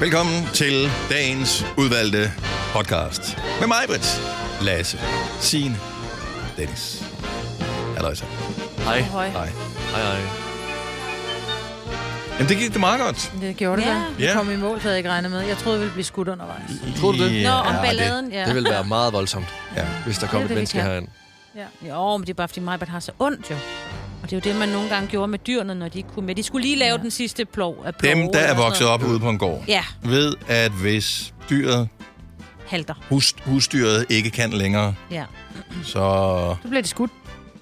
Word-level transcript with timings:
Velkommen 0.00 0.46
til 0.54 0.90
dagens 1.10 1.64
udvalgte 1.78 2.32
podcast. 2.72 3.38
Med 3.60 3.66
mig, 3.68 3.76
Britt, 3.86 4.20
Lasse, 4.62 4.98
Signe, 5.40 5.76
Dennis. 6.56 7.04
Hallo, 7.96 8.14
så. 8.14 8.24
Hej. 8.78 9.00
Hej. 9.00 9.28
Hej, 9.28 9.48
hej. 9.94 10.18
Jamen, 12.38 12.48
det 12.48 12.56
gik 12.56 12.72
det 12.72 12.80
meget 12.80 13.00
godt. 13.00 13.32
Det 13.40 13.56
gjorde 13.56 13.82
det 13.82 13.88
Ja. 13.88 13.92
da. 13.94 14.00
Vi 14.16 14.24
Ja. 14.24 14.32
kom 14.32 14.50
i 14.52 14.56
mål, 14.56 14.78
havde 14.80 14.92
jeg 14.94 14.98
ikke 14.98 15.10
regnet 15.10 15.30
med. 15.30 15.40
Jeg 15.40 15.58
troede, 15.58 15.78
vi 15.78 15.82
ville 15.84 15.92
blive 15.92 16.04
skudt 16.04 16.28
undervejs. 16.28 16.70
Tror 17.00 17.12
du 17.12 17.18
det? 17.18 17.42
Ja, 17.42 17.48
Nå, 17.50 17.54
om 17.54 17.76
og 17.76 17.82
balladen, 17.82 18.32
ja. 18.32 18.44
Det 18.46 18.54
vil 18.54 18.64
være 18.64 18.84
meget 18.84 19.12
voldsomt, 19.12 19.46
Ja. 19.76 19.84
hvis 20.04 20.16
der 20.18 20.20
Det 20.22 20.30
kom 20.30 20.40
er 20.40 20.44
et 20.44 20.48
det, 20.48 20.50
vi 20.50 20.58
menneske 20.58 20.78
kan. 20.78 20.86
herind. 20.86 21.08
Ja. 21.56 21.88
Jo, 21.88 22.16
men 22.16 22.26
det 22.26 22.30
er 22.30 22.34
bare, 22.34 22.48
fordi 22.48 22.60
Majbert 22.60 22.88
har 22.88 23.00
så 23.00 23.12
ondt, 23.18 23.50
jo. 23.50 23.56
Og 24.28 24.32
det 24.32 24.46
er 24.46 24.50
jo 24.50 24.52
det, 24.52 24.60
man 24.60 24.68
nogle 24.68 24.88
gange 24.88 25.08
gjorde 25.08 25.28
med 25.28 25.38
dyrene, 25.38 25.74
når 25.74 25.88
de 25.88 25.98
ikke 25.98 26.10
kunne 26.14 26.26
med. 26.26 26.34
De 26.34 26.42
skulle 26.42 26.62
lige 26.66 26.76
lave 26.76 26.96
Ja. 26.96 27.02
den 27.02 27.10
sidste 27.10 27.44
plov 27.44 27.82
af 27.86 27.94
plov. 27.94 28.14
Dem, 28.14 28.28
der 28.32 28.38
er 28.38 28.56
vokset 28.56 28.86
op 28.86 29.02
ude 29.04 29.20
på 29.20 29.28
en 29.28 29.38
gård, 29.38 29.64
Ja, 29.68 29.84
ved, 30.02 30.34
at 30.48 30.70
hvis 30.72 31.34
dyret, 31.50 31.88
halter. 32.66 32.94
hus, 33.08 33.34
husdyret 33.44 34.06
ikke 34.08 34.30
kan 34.30 34.50
længere, 34.50 34.94
Ja. 35.10 35.24
så 35.82 35.90
Så 36.62 36.68
blev 36.68 36.82
det 36.82 36.88
skudt. 36.90 37.10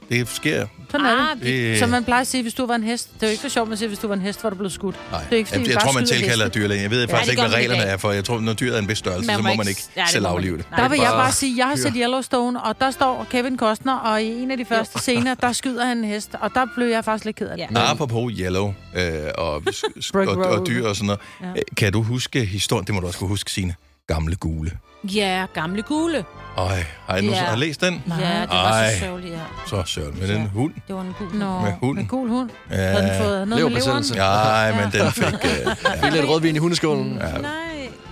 det 0.08 0.28
sker. 0.28 0.66
Sådan 0.90 1.06
er 1.06 1.30
Ah, 1.30 1.36
det. 1.36 1.44
Det, 1.46 1.78
Som 1.78 1.88
man 1.88 2.04
plejer 2.04 2.20
at 2.20 2.26
sige, 2.26 2.42
hvis 2.42 2.54
du 2.54 2.66
var 2.66 2.74
en 2.74 2.82
hest. 2.84 3.14
Det 3.14 3.22
er 3.22 3.26
jo 3.26 3.30
ikke 3.30 3.42
så 3.42 3.48
sjovt, 3.48 3.72
at 3.72 3.78
sige, 3.78 3.88
hvis 3.88 3.98
du 3.98 4.08
var 4.08 4.14
en 4.14 4.20
hest, 4.20 4.40
hvor 4.40 4.50
du 4.50 4.56
blev 4.56 4.70
skudt. 4.70 4.96
nej, 5.10 5.20
det 5.24 5.32
er 5.32 5.36
ikke, 5.36 5.48
fordi 5.50 5.62
jeg, 5.62 5.70
jeg 5.72 5.80
tror, 5.80 5.92
man 5.92 6.06
tilkalder 6.06 6.48
dyrlægen. 6.48 6.82
Jeg 6.82 6.90
ved 6.90 7.08
faktisk 7.08 7.24
det 7.24 7.30
ikke, 7.32 7.42
hvad 7.42 7.50
man 7.50 7.58
reglerne 7.58 7.82
er 7.82 7.96
for. 7.96 8.10
Jeg 8.12 8.24
tror, 8.24 8.40
når 8.40 8.52
dyret 8.52 8.74
er 8.74 8.78
en 8.78 8.88
vis 8.88 8.98
størrelse, 8.98 9.30
så 9.34 9.42
må 9.42 9.54
man 9.54 9.68
ikke 9.68 9.82
Ja, 9.96 10.00
det 10.00 10.10
selv 10.10 10.22
man 10.22 10.32
aflive 10.32 10.52
ikke. 10.54 10.62
det. 10.62 10.70
Nej, 10.70 10.80
Der 10.80 10.88
vil 10.88 10.98
jeg 10.98 11.10
bare 11.10 11.32
sige, 11.32 11.54
jeg 11.58 11.66
har 11.66 11.76
set 11.76 11.92
Yellowstone, 11.96 12.62
og 12.62 12.80
der 12.80 12.90
står 12.90 13.26
Kevin 13.30 13.58
Costner, 13.58 13.94
og 13.96 14.22
i 14.22 14.26
en 14.42 14.50
af 14.50 14.56
de 14.56 14.64
første 14.64 14.98
scener, 14.98 15.34
der 15.34 15.52
skyder 15.52 15.84
han 15.84 15.98
en 15.98 16.04
hest, 16.04 16.30
og 16.40 16.50
der 16.54 16.66
blev 16.74 16.86
jeg 16.86 17.04
faktisk 17.04 17.24
lidt 17.24 17.36
ked 17.36 17.48
af 17.48 17.56
det. 17.58 17.66
Ja. 17.76 17.90
Apropos 17.90 18.32
Yellow 18.38 18.74
øh, 18.96 19.02
og, 19.38 19.62
og, 20.14 20.66
dyr 20.66 20.86
og 20.88 20.96
sådan 20.96 21.06
noget. 21.06 21.20
Ja. 21.42 21.46
Ja. 21.48 21.52
Kan 21.76 21.92
du 21.92 22.02
huske 22.02 22.44
historien? 22.44 22.86
Det 22.86 22.94
må 22.94 23.00
du 23.00 23.06
også 23.06 23.18
kunne 23.18 23.28
huske, 23.28 23.50
sine 23.50 23.74
Gamle 24.06 24.36
gule. 24.36 24.70
Ja, 25.04 25.46
gamle 25.54 25.82
gule. 25.82 26.24
Øj, 26.56 26.76
har 27.06 27.16
I 27.16 27.20
nu 27.26 27.32
Ja. 27.32 27.36
har 27.38 27.56
I 27.56 27.58
læst 27.58 27.80
den? 27.80 28.02
Nej. 28.06 28.18
Ja, 28.20 28.40
det 28.40 28.48
var 28.50 28.72
Ej. 28.72 28.92
så 28.94 28.98
sørgeligt, 29.00 29.32
ja. 29.34 29.38
Så 29.66 29.82
søren 29.86 30.18
med 30.20 30.28
den 30.28 30.42
Ja. 30.42 30.48
hund. 30.48 30.72
Det 30.88 30.94
var 30.94 31.00
en 31.00 31.14
gul. 31.18 31.28
Nå, 31.34 31.58
Med 31.60 31.72
hunden. 31.80 31.96
Med 32.02 32.08
gul 32.08 32.28
hund. 32.28 32.50
Ja, 32.70 32.76
Havde 32.76 33.02
den 33.08 33.22
fået 33.22 33.48
noget 33.48 33.72
med 33.72 33.80
leveren? 33.80 34.04
Ja, 34.14 34.80
men 34.80 34.92
den 35.02 35.12
fik... 35.12 35.24
Øh, 35.34 35.76
Fik 36.04 36.12
lidt 36.12 36.28
rødvin 36.28 36.56
i 36.56 36.58
hundeskålen. 36.58 37.18
ja, 37.20 37.38
Nej. 37.38 37.40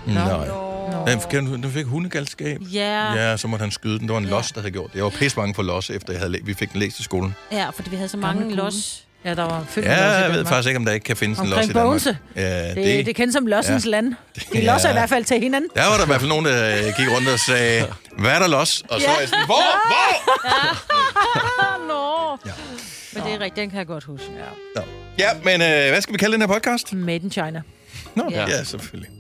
nej. 0.07 0.49
Nå. 0.49 1.07
Den 1.07 1.21
fik, 1.21 1.31
den 1.41 1.71
fik 1.71 1.85
hundegalskab. 1.87 2.61
Ja. 2.73 3.13
Ja, 3.15 3.37
så 3.37 3.49
måtte 3.49 3.63
han 3.63 3.71
skyde 3.71 3.99
den. 3.99 4.09
Det 4.09 4.13
var 4.13 4.19
en 4.19 4.25
Ja. 4.25 4.31
los, 4.31 4.53
der 4.53 4.61
havde 4.61 4.73
gjort 4.73 4.91
det. 4.91 4.97
Jeg 4.97 5.05
var 5.05 5.11
pisse 5.11 5.37
bange 5.37 5.55
for 5.55 5.63
los, 5.63 5.91
efter 5.91 6.13
jeg 6.13 6.21
havde 6.21 6.33
læ- 6.33 6.41
vi 6.45 6.55
fik 6.55 6.73
den 6.73 6.81
læst 6.81 6.99
i 6.99 7.03
skolen. 7.03 7.35
Ja, 7.53 7.69
fordi 7.71 7.91
vi 7.91 7.97
havde 7.97 8.09
så 8.09 8.17
mange 8.17 8.55
los. 8.55 9.04
Ja, 9.25 9.35
der 9.35 9.43
var 9.43 9.65
fyldt 9.69 9.87
Ja, 9.89 10.05
jeg 10.05 10.33
ved 10.33 10.45
faktisk 10.47 10.69
ikke, 10.69 10.79
om 10.79 10.85
der 10.85 10.93
ikke 10.93 11.05
kan 11.05 11.17
findes 11.17 11.39
en 11.39 11.47
los 11.47 11.51
i 11.51 11.55
Omkring 11.55 11.75
Danmark. 11.75 11.85
Bogense. 11.87 12.17
Ja, 12.37 12.69
Det, 12.69 12.77
det, 12.77 13.07
det 13.07 13.17
kendes 13.17 13.33
som 13.35 13.47
lossens 13.47 13.85
Ja. 13.85 13.91
land. 13.91 14.15
De 14.53 14.59
Ja. 14.59 14.73
losser 14.73 14.91
i 14.91 14.93
hvert 14.93 15.09
fald 15.09 15.25
til 15.25 15.41
hinanden. 15.41 15.71
Der 15.75 15.87
var 15.89 15.97
der 15.97 16.03
i 16.05 16.07
hvert 16.07 16.21
fald 16.21 16.29
nogen, 16.29 16.45
der 16.45 16.77
øh, 16.79 16.85
gik 16.97 17.09
rundt 17.17 17.29
og 17.29 17.39
sagde, 17.39 17.87
hvad 18.19 18.31
er 18.31 18.39
der 18.39 18.47
los? 18.49 18.83
Og 18.89 19.01
så 19.01 19.07
Ja. 19.07 19.19
jeg 19.21 19.29
sådan, 19.29 19.47
hvor? 19.47 19.55
Hvor? 19.87 20.41
Ah, 20.59 21.81
nå. 21.89 22.39
Ja. 22.47 22.53
Men 23.15 23.23
det 23.23 23.33
er 23.33 23.39
rigtigt, 23.45 23.57
den 23.57 23.71
kan 23.71 23.79
jeg 23.79 23.87
godt 23.87 24.05
huske. 24.05 24.27
Ja. 24.77 24.83
Ja, 25.19 25.29
men 25.45 25.63
øh, 25.63 25.91
hvad 25.91 26.01
skal 26.03 26.13
vi 26.13 26.19
kalde 26.19 26.33
den 26.33 26.41
her 26.41 26.49
podcast? 26.49 26.93
Made 26.93 27.17
in 27.17 27.31
China. 27.31 27.63
Nå, 28.15 28.25
ja, 28.31 28.41
Ja. 28.41 28.57
ja 28.57 28.65
selvfølgelig. 28.65 29.11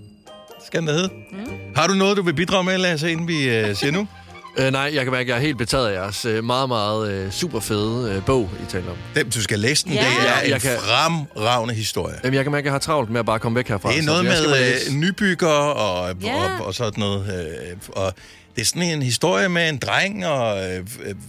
Det 0.58 0.66
skal 0.66 0.80
den 0.80 0.86
da 0.88 0.92
hedde. 0.94 1.08
Mm. 1.32 1.38
Har 1.77 1.86
du 1.86 1.94
noget, 1.94 2.16
du 2.16 2.22
vil 2.22 2.34
bidrage 2.34 2.64
med, 2.64 2.78
Lasse, 2.78 3.12
inden 3.12 3.28
vi 3.28 3.48
øh, 3.48 3.77
siger 3.77 3.91
nu? 3.92 4.08
Øh, 4.56 4.72
nej, 4.72 4.91
jeg 4.94 5.02
kan 5.05 5.12
mærke, 5.12 5.20
at 5.22 5.28
jeg 5.28 5.36
er 5.36 5.41
helt 5.41 5.58
betaget 5.58 5.88
af 5.88 5.92
jeres 5.94 6.24
øh, 6.24 6.44
meget, 6.44 6.69
meget 6.69 7.10
øh, 7.12 7.30
super 7.30 7.60
fede 7.60 8.12
øh, 8.14 8.24
bog, 8.24 8.50
I 8.62 8.70
taler 8.70 8.91
om. 8.91 8.97
Den, 9.14 9.30
du 9.30 9.42
skal 9.42 9.58
læse 9.58 9.84
den. 9.84 9.92
Ja. 9.92 9.98
Det 10.00 10.06
er 10.28 10.33
Ja, 10.38 10.44
en 10.44 10.50
jeg 10.50 10.60
kan- 10.60 10.78
fremragende 10.78 11.74
historie. 11.74 12.14
Jamen, 12.24 12.34
jeg 12.34 12.44
kan 12.44 12.52
mærke, 12.52 12.62
at 12.62 12.64
jeg 12.64 12.72
har 12.72 12.78
travlt 12.78 13.10
med 13.10 13.20
at 13.20 13.27
bare 13.27 13.38
komme 13.38 13.56
væk 13.56 13.69
herfra. 13.69 13.91
Det 13.92 13.98
er 13.98 14.02
noget 14.02 14.25
jeg 14.25 14.32
med 14.50 14.72
øh, 14.88 14.94
nybygger 14.94 15.48
og, 15.48 16.14
Ja. 16.22 16.34
og, 16.60 16.66
og 16.66 16.75
sådan 16.75 17.00
noget. 17.00 17.48
Øh, 17.70 17.77
og 17.97 18.12
det 18.56 18.60
er 18.62 18.66
sådan 18.66 18.82
en 18.82 19.02
historie 19.02 19.48
med 19.48 19.69
en 19.69 19.78
dreng 19.78 20.26
og, 20.26 20.71
øh, 20.75 20.84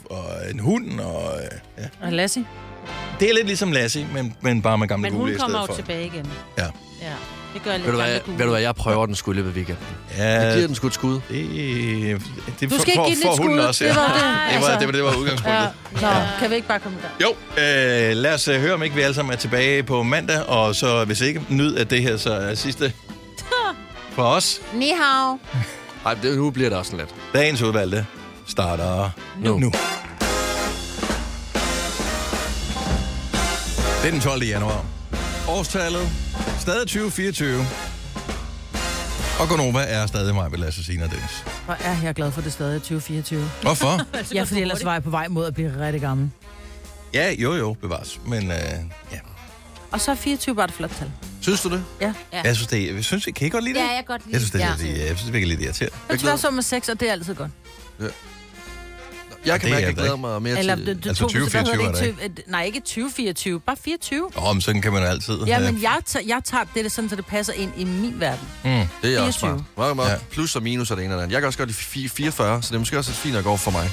og 0.10 0.26
en 0.52 0.60
hund. 0.60 1.00
Og, 1.00 1.34
øh, 1.44 1.84
ja. 1.84 2.06
Og 2.08 2.12
Lassie? 2.14 2.46
Det 3.20 3.30
er 3.30 3.34
lidt 3.34 3.48
ligesom 3.48 3.72
Lassie, 3.72 4.08
men, 4.14 4.36
men 4.42 4.62
bare 4.62 4.78
med 4.78 4.88
gamle 4.88 5.02
Men 5.10 5.20
gule 5.20 5.32
hun 5.32 5.40
kommer 5.40 5.66
jo 5.70 5.76
tilbage 5.76 6.06
igen. 6.06 6.28
Ja. 6.58 6.64
Ja, 7.02 7.14
det 7.56 7.64
gør 7.64 7.72
lidt 7.78 7.86
Ved 7.86 7.92
du, 7.92 7.98
hvad, 7.98 8.06
gamle 8.06 8.14
jeg, 8.14 8.24
gule. 8.26 8.38
ved 8.38 8.46
du 8.46 8.52
hvad, 8.52 8.62
jeg 8.62 8.76
prøver 8.76 9.06
den 9.06 9.16
skulle 9.16 9.36
i 9.36 9.44
løbet 9.44 9.50
af 9.50 9.56
weekenden. 9.56 9.86
Ja, 10.18 10.42
Jeg 10.42 10.54
giver 10.56 10.68
den 10.68 10.76
sgu 10.76 10.88
et 10.88 10.94
skud. 10.94 11.14
det, 11.30 12.22
det 12.60 12.70
Du 12.72 12.80
skal 12.80 12.92
ikke 12.92 13.04
give 13.06 13.16
den 13.22 13.30
et 13.30 13.36
skud. 13.36 13.60
også, 13.60 13.84
Det 13.84 13.90
ja. 13.90 13.96
var 13.96 14.08
det. 14.08 14.14
Det 14.54 14.62
var, 14.62 14.68
Altså. 14.68 14.80
det 14.80 14.86
var, 14.88 14.92
det 14.92 15.04
var 15.04 15.16
udgangspunktet. 15.16 15.72
Ja. 16.02 16.02
Nå, 16.02 16.22
kan 16.40 16.50
vi 16.50 16.56
ikke 16.56 16.68
bare 16.68 16.80
komme 16.80 16.98
i 16.98 17.02
gang? 17.02 17.14
Jo, 17.22 17.30
øh, 17.64 18.16
lad 18.18 18.34
os 18.34 18.48
øh, 18.48 18.60
høre, 18.62 18.74
om 18.74 18.84
ikke 18.84 18.96
vi 18.96 19.02
alle 19.02 19.14
sammen 19.16 19.34
er 19.34 19.38
tilbage 19.38 19.84
på 19.84 20.04
mandag, 20.04 20.44
og 20.50 20.76
så 20.76 21.06
hvis 21.06 21.22
ikke 21.22 21.42
nyd 21.50 21.74
af 21.76 21.88
det 21.88 22.02
her, 22.02 22.18
så 22.18 22.34
er 22.34 22.56
sidste 22.56 22.94
for 24.16 24.24
os. 24.24 24.62
Ni 24.74 24.90
hao. 25.02 25.40
Ej, 26.06 26.14
det, 26.14 26.38
nu 26.38 26.50
bliver 26.50 26.70
det 26.70 26.78
også 26.78 26.92
sådan 26.92 27.06
lidt. 27.06 27.16
Dagens 27.34 27.62
udvalgte 27.62 28.06
starter 28.48 29.10
nu. 29.40 29.60
nu. 29.60 29.72
Det 34.02 34.08
er 34.08 34.12
den 34.12 34.22
12. 34.22 34.44
januar. 34.44 34.86
Årstallet 35.48 36.10
stadig 36.66 36.88
2024. 36.88 37.66
Og 39.40 39.50
Gonova 39.50 39.80
er 39.88 40.06
stadig 40.06 40.36
mig 40.36 40.52
ved 40.52 40.60
Lasse 40.60 40.84
Sina 40.84 41.04
Dennis. 41.04 41.44
Hvor 41.66 41.74
er 41.74 41.98
jeg 42.04 42.16
glad 42.16 42.32
for, 42.32 42.42
det 42.42 42.54
stadig 42.54 42.76
er 42.76 42.80
2024. 42.80 43.50
Hvorfor? 43.62 44.02
Ja, 44.34 44.44
fordi 44.44 44.62
ellers 44.62 44.86
var 44.86 44.94
jeg 44.94 45.04
på 45.04 45.10
vej 45.10 45.28
mod 45.28 45.46
at 45.46 45.54
blive 45.54 45.86
rigtig 45.86 46.02
gammel. 46.02 46.32
ja, 47.14 47.32
jo 47.32 47.54
jo, 47.54 47.74
bevares. 47.82 48.20
Men 48.28 48.44
øh, 48.44 48.58
ja. 49.12 49.20
Og 49.92 50.02
så 50.02 50.12
er 50.12 50.16
24 50.16 50.56
bare 50.56 50.66
et 50.66 50.72
flot 50.72 50.92
tal. 51.00 51.12
Synes 51.42 51.62
du 51.62 51.70
det? 51.72 51.84
Ja. 52.02 52.14
jeg 52.34 52.56
synes, 52.56 52.68
det 52.68 52.90
er, 52.90 52.94
jeg 52.94 53.04
synes, 53.04 53.28
kan 53.36 53.48
I 53.48 53.50
godt 53.50 53.64
lide 53.64 53.76
det? 53.76 53.82
Ja, 53.82 53.88
jeg 53.88 53.96
kan 53.96 54.04
godt 54.06 54.26
lide 54.26 54.34
Jeg 54.34 54.42
synes, 54.42 54.52
det 54.52 54.62
er, 54.62 54.68
ja. 54.68 54.76
lidt, 54.78 54.98
jeg 54.98 55.08
synes, 55.08 55.22
det 55.24 55.34
virker 55.34 55.48
lidt 55.48 55.62
irriterende. 55.62 55.98
Jeg 56.10 56.20
tror 56.20 56.36
så 56.36 56.52
med 56.52 56.64
6, 56.64 56.90
og 56.90 57.00
det 57.00 57.08
er 57.08 57.12
altid 57.12 57.36
godt. 57.36 57.52
Jeg 59.46 59.60
kan 59.62 59.70
mærke, 59.70 59.82
at 59.86 59.88
jeg 59.88 59.96
glæder 59.96 60.16
mig 60.16 60.42
mere 60.42 60.60
Eller 60.60 60.76
til... 60.76 60.86
det 60.86 61.08
altså 61.08 61.22
tog, 61.28 61.32
hvad 61.32 61.42
hedder 61.42 61.64
2024 61.64 61.88
er 61.88 61.92
det 61.92 62.24
ikke? 62.24 62.36
20, 62.36 62.44
nej, 62.52 62.64
ikke 62.64 62.80
2024, 62.80 63.60
bare 63.60 63.76
24. 63.84 64.32
Åh, 64.38 64.54
men 64.56 64.62
sådan 64.62 64.82
kan 64.82 64.94
man 64.94 65.02
jo 65.02 65.08
altid. 65.08 65.38
Ja, 65.48 65.60
men 65.60 65.82
jeg, 65.82 65.98
tager, 66.06 66.26
jeg 66.28 66.42
tager 66.46 66.64
det 66.76 66.92
sådan, 66.92 67.10
så 67.10 67.16
det 67.16 67.26
passer 67.26 67.54
ind 67.54 67.72
i 67.78 67.84
min 67.84 68.20
verden. 68.20 68.48
Mm. 68.64 68.70
Det 69.02 69.16
er 69.16 69.22
også 69.22 69.40
24. 69.40 69.40
smart. 69.40 69.62
Meget, 69.78 69.96
meget 69.96 70.10
Ja. 70.12 70.16
plus 70.32 70.56
og 70.56 70.64
minus 70.64 70.92
er 70.92 70.96
det 70.96 71.04
ene 71.04 71.14
eller 71.14 71.24
andet. 71.24 71.34
Jeg 71.34 71.42
kan 71.42 71.48
også 71.48 71.60
godt 71.60 71.70
lide 71.70 72.08
fi- 72.08 72.14
44, 72.16 72.62
så 72.64 72.68
det 72.70 72.76
er 72.76 72.80
måske 72.80 72.98
også 72.98 73.12
lidt 73.12 73.20
fint 73.20 73.36
at 73.36 73.44
gå 73.44 73.58
for 73.58 73.72
mig. 73.72 73.90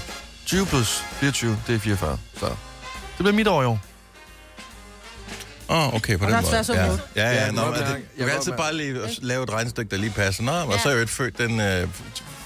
20 0.46 0.66
plus 0.66 1.04
24, 1.20 1.58
det 1.66 1.74
er 1.74 1.78
44. 1.78 2.19
Så 2.38 2.46
det 2.46 2.54
bliver 3.19 3.32
mit 3.32 3.48
år 3.48 3.62
i 3.62 3.66
år. 3.66 3.78
Åh, 5.69 5.78
oh, 5.88 5.94
okay, 5.94 6.19
på 6.19 6.24
Og 6.24 6.30
den 6.32 6.44
der 6.44 6.64
måde. 6.69 6.80
ja. 7.16 7.22
ja, 7.30 7.34
ja, 7.34 7.44
Ja, 7.44 7.50
nå, 7.50 7.62
jeg 7.62 7.72
det, 7.72 7.78
du 7.78 7.84
mærke- 7.84 8.06
kan 8.19 8.26
jeg 8.26 8.34
altid 8.36 8.52
bare 8.52 8.74
lige 8.76 8.96
lave 9.22 9.42
et 9.42 9.50
regnestykke, 9.50 9.90
der 9.90 9.96
lige 9.96 10.10
passer. 10.12 10.42
Nå, 10.42 10.52
og 10.52 10.80
så 10.82 10.88
er 10.88 10.92
jeg 10.92 11.02
jo 11.02 11.06
født 11.06 11.38
den 11.38 11.60
øh, 11.60 11.88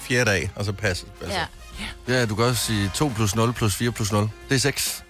fjerde 0.01 0.31
dag, 0.31 0.51
og 0.55 0.65
så 0.65 0.71
passer 0.71 1.07
altså. 1.21 1.37
Ja. 1.37 1.45
Ja, 2.07 2.25
du 2.25 2.35
kan 2.35 2.45
også 2.45 2.65
sige 2.65 2.91
2 2.95 3.11
plus 3.15 3.35
0 3.35 3.53
plus 3.53 3.75
4 3.75 3.91
plus 3.91 4.11
0. 4.11 4.29
Det 4.49 4.55
er 4.55 4.59
6. 4.59 5.03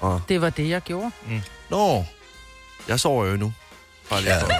Og... 0.00 0.22
Det 0.28 0.40
var 0.40 0.50
det, 0.50 0.68
jeg 0.68 0.82
gjorde. 0.82 1.10
Nå, 1.70 2.04
jeg 2.88 3.00
sover 3.00 3.26
jo 3.26 3.36
nu. 3.36 3.52
Bare 4.10 4.20
lige 4.22 4.34
Ja. 4.34 4.40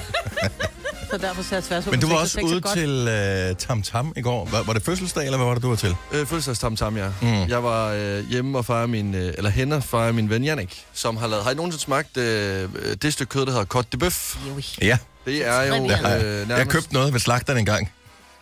Så 1.11 1.19
derfor 1.19 1.43
ser 1.43 1.57
jeg 1.57 1.65
tværs 1.65 1.87
Men 1.87 2.01
du 2.01 2.09
var 2.09 2.17
også 2.17 2.41
ude 2.41 2.61
til 2.75 3.09
øh, 3.09 3.57
Tam 3.57 3.83
Tam 3.83 4.13
i 4.17 4.21
går. 4.21 4.49
Var, 4.51 4.63
var 4.63 4.73
det 4.73 4.83
fødselsdag, 4.83 5.25
eller 5.25 5.37
hvad 5.37 5.47
var 5.47 5.55
det, 5.55 5.63
du 5.63 5.69
var 5.69 5.77
til? 5.77 5.97
Øh, 6.13 6.27
fødselsdagstam 6.27 6.77
tam, 6.77 6.97
ja. 6.97 7.09
Mm. 7.23 7.49
Jeg 7.49 7.65
var 7.65 7.89
øh, 7.93 8.29
hjemme 8.31 8.59
og 8.59 8.65
fejre 8.65 8.89
min, 8.89 9.15
øh, 9.15 9.35
eller 9.37 9.51
hen 9.51 9.73
og 9.73 9.83
fejre 9.85 10.13
min 10.13 10.31
ven 10.31 10.45
Jannik, 10.45 10.87
som 10.93 11.17
har 11.17 11.27
lavet... 11.27 11.45
Har 11.45 11.51
I 11.51 11.55
nogensinde 11.55 11.83
smagt 11.85 12.17
øh, 12.17 12.69
det 13.03 13.13
stykke 13.13 13.31
kød, 13.31 13.47
der 13.47 13.53
hedder 13.53 13.79
Côte 13.79 13.89
de 13.93 14.07
Bœuf? 14.07 14.39
Ja, 14.83 14.99
Det 15.25 15.47
er 15.47 15.63
jo 15.63 15.75
øh, 15.75 15.83
nærmest... 15.83 16.51
jeg 16.59 16.69
købte 16.69 16.93
noget 16.93 17.13
ved 17.13 17.21
slagteren 17.21 17.59
en 17.59 17.67
gang. 17.67 17.93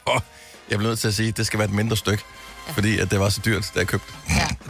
Og 0.05 0.22
jeg 0.71 0.78
blev 0.78 0.89
nødt 0.89 0.99
til 0.99 1.09
at 1.09 1.15
sige, 1.15 1.28
at 1.28 1.37
det 1.37 1.47
skal 1.47 1.59
være 1.59 1.69
et 1.69 1.75
mindre 1.75 1.97
stykke. 1.97 2.22
Fordi 2.66 2.99
at 2.99 3.10
det 3.10 3.21
var 3.21 3.28
så 3.28 3.41
dyrt, 3.44 3.71
da 3.75 3.78
jeg 3.78 3.87
købte. 3.87 4.06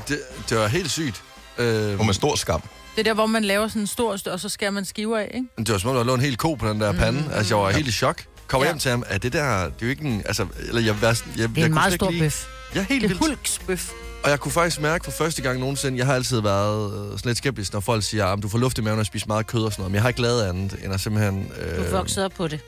Det, 0.09 0.19
det 0.49 0.59
var 0.59 0.67
helt 0.67 0.91
sygt. 0.91 1.23
Øh, 1.59 1.99
Og 2.01 2.07
med 2.07 2.15
stor 2.15 2.34
skam. 2.37 2.61
Det 2.97 3.01
er 3.01 3.05
der, 3.05 3.15
hvor 3.15 3.27
man 3.27 3.45
laver 3.45 3.69
sådan 3.69 3.83
en 3.83 3.87
stor, 3.87 4.17
st- 4.17 4.31
og 4.33 4.41
så 4.41 4.49
skærer 4.49 4.71
man 4.71 4.84
skiver 4.84 5.19
af, 5.19 5.31
ikke? 5.34 5.47
det 5.59 5.73
var 5.73 5.79
som 5.79 5.91
om, 5.91 5.97
der 5.97 6.05
lå 6.05 6.15
en 6.15 6.21
hel 6.21 6.37
ko 6.37 6.54
på 6.54 6.69
den 6.69 6.81
der 6.81 6.93
pande. 6.93 7.21
Mm, 7.21 7.31
altså, 7.33 7.54
jeg 7.57 7.65
var 7.65 7.71
helt 7.71 7.89
i 7.89 7.93
chok. 7.93 8.22
Kommer 8.47 8.66
Ja. 8.66 8.72
hjem 8.72 8.78
til 8.78 8.91
ham, 8.91 9.03
at 9.07 9.22
det 9.22 9.33
der, 9.33 9.65
det 9.65 9.66
er 9.66 9.71
jo 9.83 9.89
ikke 9.89 10.04
en... 10.04 10.22
Altså, 10.27 10.47
eller 10.69 10.81
jeg, 10.83 10.95
jeg, 11.03 11.09
jeg, 11.09 11.16
Det 11.37 11.45
er 11.45 11.48
jeg 11.57 11.66
en 11.66 11.75
meget 11.75 11.75
kunne 11.75 11.91
slet 11.91 11.95
stor 11.95 12.07
ikke 12.09 12.19
lide- 12.19 12.25
bøf. 12.25 12.47
Ja, 12.75 12.81
helt 12.89 13.03
Det 13.03 13.04
er 13.04 13.09
vildt. 13.09 13.21
hulksbøf. 13.21 13.91
Og 14.25 14.31
jeg 14.31 14.41
kunne 14.41 14.53
faktisk 14.53 14.81
mærke 14.81 15.04
for 15.04 15.10
første 15.10 15.43
gang 15.43 15.60
nogensinde, 15.60 15.98
jeg 15.98 16.07
har 16.07 16.15
altid 16.15 16.41
været 16.41 16.93
øh, 16.93 17.10
sådan 17.10 17.21
lidt 17.25 17.39
skeptisk, 17.39 17.72
når 17.72 17.81
folk 17.81 18.03
siger, 18.04 18.27
at 18.27 18.43
du 18.43 18.48
får 18.48 18.59
luft 18.59 18.78
i 18.78 18.81
maven 18.81 18.98
og 19.01 19.07
spiser 19.07 19.27
meget 19.27 19.47
kød 19.47 19.63
og 19.65 19.72
sådan 19.72 19.81
noget. 19.83 19.91
Men 19.91 19.95
jeg 19.95 20.03
har 20.03 20.09
ikke 20.09 20.22
lavet 20.22 20.43
andet, 20.43 20.77
end 20.84 20.95
at 20.95 21.01
simpelthen... 21.01 21.51
Øh, 21.60 21.78
Du 21.87 21.91
vokset 21.97 22.25
op 22.25 22.33
på 22.37 22.48
det. 22.48 22.60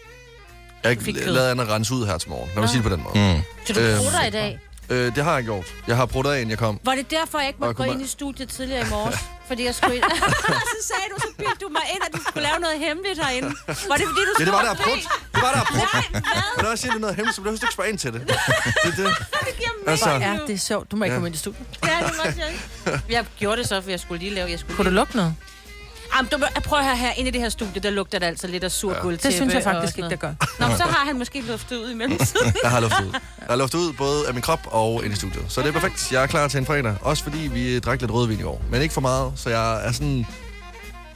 jeg 0.84 0.90
har 1.00 1.06
ikke 1.08 1.12
lavet 1.30 1.48
andet 1.50 1.64
at 1.64 1.70
rense 1.70 1.94
ud 1.94 2.06
her 2.06 2.18
til 2.18 2.30
morgen. 2.30 2.48
Lad 2.54 2.60
mig 2.62 2.68
sige 2.68 2.82
det 2.82 2.90
på 2.90 2.96
den 2.96 3.02
måde. 3.04 3.34
Mm. 3.36 3.42
Så 3.66 3.72
du 3.72 3.80
Øhm. 3.80 3.96
prutter 3.98 4.24
i 4.26 4.30
dag. 4.30 4.58
Øh, 4.90 5.14
det 5.16 5.24
har 5.24 5.34
jeg 5.34 5.44
gjort. 5.44 5.66
Jeg 5.86 5.96
har 5.96 6.06
brugt 6.06 6.26
af, 6.28 6.34
inden 6.36 6.50
jeg 6.50 6.58
kom. 6.58 6.80
Var 6.84 6.94
det 6.94 7.10
derfor, 7.10 7.38
jeg 7.38 7.48
ikke 7.48 7.60
måtte 7.60 7.74
gå 7.74 7.82
kunne 7.82 7.92
ind 7.92 8.02
i 8.02 8.06
studiet 8.06 8.48
tidligere 8.48 8.86
i 8.86 8.90
morges? 8.96 9.18
Fordi 9.48 9.64
jeg 9.64 9.74
skulle 9.74 9.96
ind. 9.96 10.04
så 10.74 10.78
sagde 10.90 11.06
du, 11.14 11.16
så 11.20 11.28
bildte 11.38 11.56
du 11.64 11.68
mig 11.68 11.82
ind, 11.94 12.02
at 12.06 12.12
du 12.16 12.20
skulle 12.28 12.42
lave 12.48 12.58
noget 12.60 12.78
hemmeligt 12.78 13.18
herinde. 13.24 13.48
Var 13.66 13.74
det 13.74 13.78
fordi, 13.88 14.20
du 14.28 14.32
Ja, 14.38 14.44
det 14.44 14.52
var 14.52 14.62
der 14.62 14.74
prut. 14.74 15.02
Det 15.34 15.42
var 15.46 15.52
der 15.52 15.64
prut. 15.64 15.88
Nej, 15.94 16.04
hvad? 16.10 16.20
Men 16.56 16.62
når 16.62 16.68
jeg 16.70 16.78
siger, 16.78 16.90
det 16.92 16.96
er 16.96 17.00
noget 17.00 17.16
hemmeligt, 17.16 17.36
så 17.36 17.40
behøver 17.42 17.58
du 17.58 17.64
ikke 17.66 17.72
spørge 17.72 17.88
ind 17.90 17.98
til 17.98 18.12
det. 18.12 18.20
Det 18.20 18.28
det. 18.84 18.94
Det 18.96 19.06
giver 19.58 19.72
mening. 19.76 19.88
Altså- 19.88 20.10
Ja, 20.10 20.38
det 20.46 20.54
er 20.54 20.58
sjovt. 20.58 20.90
Du 20.90 20.96
må 20.96 21.04
ikke 21.04 21.12
Ja. 21.12 21.16
komme 21.16 21.28
ind 21.28 21.34
i 21.34 21.38
studiet. 21.38 21.66
Ja, 21.84 21.96
det 22.06 22.14
var 22.24 22.32
sjovt. 22.32 23.10
Jeg 23.10 23.24
gjorde 23.38 23.56
det 23.60 23.68
så, 23.68 23.80
for 23.80 23.90
jeg 23.90 24.00
skulle 24.00 24.20
lige 24.24 24.34
lave... 24.34 24.50
Jeg 24.50 24.58
skulle 24.58 24.76
Kunne 24.76 24.84
du 24.84 24.90
lige... 24.90 24.96
lukke 25.00 25.16
noget? 25.16 25.34
Jamen, 26.16 26.28
du, 26.32 26.38
prøv 26.64 26.78
at 26.78 26.84
høre 26.84 26.96
her, 26.96 27.12
inde 27.16 27.28
i 27.28 27.32
det 27.32 27.40
her 27.40 27.48
studie, 27.48 27.82
der 27.82 27.90
lugter 27.90 28.18
det 28.18 28.26
altså 28.26 28.46
lidt 28.46 28.64
af 28.64 28.70
sur 28.70 29.10
ja. 29.10 29.16
Det 29.16 29.34
synes 29.34 29.54
jeg 29.54 29.62
faktisk 29.62 29.98
ikke, 29.98 30.10
der 30.10 30.16
gør. 30.16 30.32
Nå, 30.60 30.66
så 30.76 30.82
har 30.82 31.06
han 31.06 31.18
måske 31.18 31.40
luftet 31.40 31.76
ud 31.76 31.90
i 31.90 31.94
mellemtiden. 31.94 32.54
Jeg 32.62 32.70
har 32.70 32.80
luftet 32.80 33.04
ud. 33.04 33.12
Jeg 33.38 33.46
har 33.48 33.56
luftet 33.56 33.78
ud 33.78 33.92
både 33.92 34.28
af 34.28 34.34
min 34.34 34.42
krop 34.42 34.60
og 34.70 35.04
ind 35.04 35.12
i 35.12 35.16
studiet. 35.16 35.44
Så 35.48 35.60
det 35.60 35.68
er 35.68 35.72
perfekt. 35.72 36.12
Jeg 36.12 36.22
er 36.22 36.26
klar 36.26 36.48
til 36.48 36.58
en 36.58 36.66
fredag. 36.66 36.94
Også 37.00 37.22
fordi 37.22 37.38
vi 37.38 37.78
drak 37.78 38.00
lidt 38.00 38.12
rødvin 38.12 38.38
i 38.38 38.42
går. 38.42 38.62
Men 38.70 38.82
ikke 38.82 38.94
for 38.94 39.00
meget, 39.00 39.32
så 39.36 39.50
jeg 39.50 39.86
er 39.86 39.92
sådan... 39.92 40.26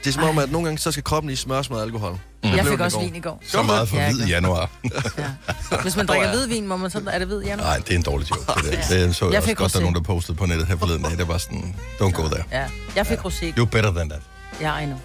Det 0.03 0.09
er 0.09 0.13
som 0.13 0.23
om, 0.23 0.37
at 0.37 0.51
nogle 0.51 0.65
gange 0.65 0.77
så 0.77 0.91
skal 0.91 1.03
kroppen 1.03 1.29
lige 1.29 1.37
smøres 1.37 1.69
med 1.69 1.81
alkohol. 1.81 2.11
Mm. 2.11 2.49
Jeg 2.49 2.65
fik 2.65 2.79
i 2.79 2.81
også 2.81 2.97
går. 2.97 3.03
vin 3.03 3.15
i 3.15 3.19
går. 3.19 3.41
Så 3.47 3.61
meget 3.61 3.89
for 3.89 3.97
Ja, 3.97 4.11
hvid 4.11 4.25
januar. 4.27 4.69
Ja. 5.17 5.77
Hvis 5.81 5.95
man 5.95 6.05
drikker 6.05 6.29
hvidvin, 6.29 6.67
må 6.67 6.77
man 6.77 6.89
så... 6.89 7.01
Er 7.11 7.19
det 7.19 7.27
hvid 7.27 7.41
januar? 7.41 7.65
Nej, 7.67 7.77
det 7.77 7.89
er 7.91 7.95
en 7.95 8.01
dårlig 8.01 8.29
joke. 8.29 8.41
Det, 8.61 8.71
der. 8.89 9.05
det 9.05 9.15
så 9.15 9.25
jeg, 9.25 9.31
Jeg 9.31 9.37
også 9.37 9.49
fik 9.49 9.57
godt, 9.57 9.73
der 9.73 9.79
er 9.79 9.81
nogen, 9.81 9.95
der 9.95 10.01
postede 10.01 10.37
på 10.37 10.45
nettet 10.45 10.67
her 10.67 10.77
forleden. 10.77 11.05
Det 11.05 11.27
var 11.27 11.37
sådan, 11.37 11.75
don't 12.01 12.11
go 12.11 12.27
there. 12.27 12.43
Ja. 12.51 12.65
Jeg 12.95 13.07
fik 13.07 13.17
rosé. 13.19 13.45
You're 13.45 13.65
better 13.65 13.91
than 13.91 14.09
that. 14.09 14.21
Ja, 14.61 14.77
I 14.79 14.85
know. 14.85 14.97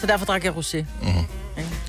Så 0.00 0.06
derfor 0.06 0.24
drak 0.24 0.44
jeg 0.44 0.52
rosé. 0.52 0.84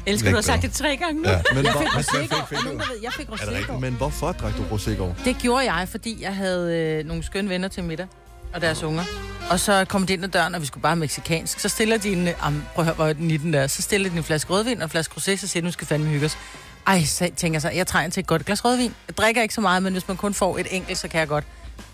Elsker, 0.06 0.30
du 0.30 0.36
har 0.36 0.42
sagt 0.42 0.62
det 0.62 0.72
tre 0.72 0.98
gange 0.98 1.22
nu. 1.22 1.30
Ja. 1.30 1.42
Men, 1.56 1.66
Jeg 1.66 1.72
hvor, 1.72 1.82
fik 1.82 1.90
rosé 1.90 2.20
i 2.24 2.28
går. 2.28 2.46
fik 2.50 3.04
Jeg 3.04 3.12
fik 3.14 3.28
rosé 3.30 3.60
i 3.60 3.64
går. 3.64 3.80
men 3.80 3.94
hvorfor 3.94 4.32
drak 4.32 4.54
du 4.58 4.76
rosé 4.76 4.90
i 4.92 4.96
går? 4.96 5.16
Det 5.26 5.38
gjorde 5.38 5.74
jeg, 5.74 5.88
fordi 5.90 6.22
jeg 6.22 6.36
havde 6.36 6.74
øh, 6.78 7.06
nogle 7.06 7.24
skønne 7.24 7.50
venner 7.50 7.68
til 7.68 7.84
middag, 7.84 8.08
og 8.54 8.62
deres 8.62 8.84
unger. 8.84 9.04
Og 9.50 9.60
så 9.60 9.86
kom 9.86 10.06
de 10.08 10.14
ind 10.14 10.24
ad 10.24 10.30
døren, 10.30 10.56
og 10.56 10.62
vi 10.62 10.66
skulle 10.66 10.82
bare 10.82 10.96
meksikansk. 10.96 11.60
Så 11.60 11.70
stiller 11.70 11.98
de 11.98 12.10
en, 12.12 12.30
um, 12.48 12.64
prøv 12.76 12.82
at 12.82 12.86
høre, 12.86 12.96
hvor 12.96 13.14
den 13.14 13.32
i 13.32 13.38
den 13.38 13.54
der. 13.54 13.68
Så 13.68 13.82
stiller 13.82 14.10
de 14.10 14.18
en 14.18 14.24
flaske 14.24 14.54
rødvin 14.54 14.78
og 14.78 14.84
en 14.84 14.90
flaske 14.90 15.14
rosé, 15.18 15.36
så 15.38 15.48
siger 15.48 15.62
de, 15.62 15.66
nu 15.66 15.72
skal 15.72 15.88
fandme 15.88 16.10
hygge 16.10 16.26
os. 16.26 16.38
Ej, 16.88 17.04
så 17.04 17.30
tænker 17.38 17.56
jeg 17.56 17.62
så, 17.62 17.70
jeg 17.70 17.88
trænger 17.88 18.10
til 18.12 18.22
et 18.22 18.28
godt 18.28 18.46
glas 18.46 18.66
rødvin. 18.66 18.94
Jeg 19.08 19.18
drikker 19.18 19.42
ikke 19.42 19.54
så 19.54 19.62
meget, 19.62 19.84
men 19.84 19.94
hvis 19.94 20.08
man 20.08 20.18
kun 20.18 20.34
får 20.34 20.58
et 20.58 20.68
enkelt, 20.72 20.98
så 20.98 21.08
kan 21.08 21.20
jeg 21.20 21.28
godt. 21.28 21.44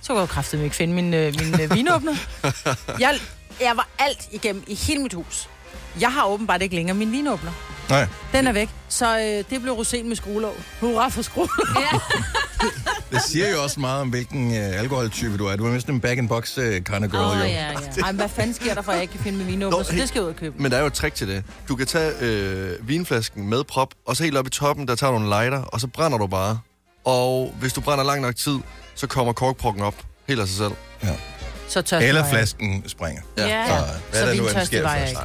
Så 0.01 0.07
kunne 0.07 0.19
jeg 0.19 0.27
jo 0.29 0.33
kraftedeme 0.33 0.63
ikke 0.63 0.75
finde 0.75 0.93
min, 0.93 1.13
øh, 1.13 1.33
min 1.39 1.61
øh, 1.61 1.75
vinåbner. 1.75 2.15
Jeg, 2.99 3.19
jeg 3.61 3.77
var 3.77 3.87
alt 3.99 4.27
igennem 4.31 4.63
i 4.67 4.75
hele 4.75 5.01
mit 5.03 5.13
hus. 5.13 5.49
Jeg 5.99 6.11
har 6.13 6.25
åbenbart 6.25 6.61
ikke 6.61 6.75
længere 6.75 6.97
min 6.97 7.11
vinåbner. 7.11 7.51
Nej. 7.89 8.07
Den 8.33 8.47
er 8.47 8.51
væk. 8.51 8.69
Så 8.89 9.17
øh, 9.19 9.23
det 9.23 9.61
blev 9.61 9.73
rosén 9.73 10.03
med 10.03 10.15
skruelåg. 10.15 10.55
Hurra 10.79 11.09
for 11.09 11.21
skruelåg. 11.21 11.49
Ja. 11.79 11.99
Det 13.11 13.21
siger 13.21 13.49
jo 13.51 13.63
også 13.63 13.79
meget 13.79 14.01
om, 14.01 14.09
hvilken 14.09 14.51
øh, 14.55 14.79
alkoholtype 14.79 15.37
du 15.37 15.45
er. 15.45 15.55
Du 15.55 15.65
er 15.65 15.71
næsten 15.71 15.95
en 15.95 16.01
back-in-box 16.01 16.57
øh, 16.57 16.73
kind 16.73 17.05
of 17.05 17.11
girl, 17.11 17.15
Åh, 17.15 17.37
jo. 17.37 17.43
ja, 17.43 17.47
ja. 17.47 17.71
Ej, 18.03 18.11
men 18.11 18.15
hvad 18.15 18.29
fanden 18.29 18.53
sker 18.53 18.73
der 18.73 18.81
for, 18.81 18.91
at 18.91 18.95
jeg 18.95 19.01
ikke 19.01 19.11
kan 19.11 19.23
finde 19.23 19.37
min 19.37 19.47
vinåbner? 19.47 19.77
Nå, 19.77 19.83
Så 19.83 19.91
det 19.91 20.07
skal 20.07 20.19
jeg 20.19 20.23
ud 20.23 20.29
og 20.29 20.35
købe. 20.35 20.55
Men 20.61 20.71
der 20.71 20.77
er 20.77 20.81
jo 20.81 20.87
et 20.87 20.93
trick 20.93 21.15
til 21.15 21.27
det. 21.27 21.43
Du 21.67 21.75
kan 21.75 21.87
tage 21.87 22.13
øh, 22.21 22.87
vinflasken 22.87 23.49
med 23.49 23.63
prop, 23.63 23.93
og 24.07 24.15
så 24.15 24.23
helt 24.23 24.37
op 24.37 24.47
i 24.47 24.49
toppen, 24.49 24.87
der 24.87 24.95
tager 24.95 25.11
du 25.11 25.17
en 25.17 25.29
lighter, 25.29 25.61
og 25.61 25.81
så 25.81 25.87
brænder 25.87 26.17
du 26.17 26.27
bare. 26.27 26.59
Og 27.05 27.55
hvis 27.59 27.73
du 27.73 27.81
brænder 27.81 28.03
lang 28.03 28.21
nok 28.21 28.35
tid, 28.35 28.57
så 28.95 29.07
kommer 29.07 29.33
korkprokken 29.33 29.83
op 29.83 29.95
helt 30.27 30.39
af 30.39 30.47
sig 30.47 30.57
selv. 30.57 30.73
Så 31.71 31.81
tørstig 31.81 32.07
Eller 32.07 32.29
flasken 32.29 32.83
springer. 32.87 33.21
Ja. 33.37 33.47
Ja. 33.47 33.65
Så, 33.67 33.73
hvad 33.73 34.19
Så 34.19 34.25
er 34.25 34.29
der 34.29 34.35
nu, 34.37 34.43
vintørstig 34.43 34.65
sker 34.79 34.89
først? 34.89 35.15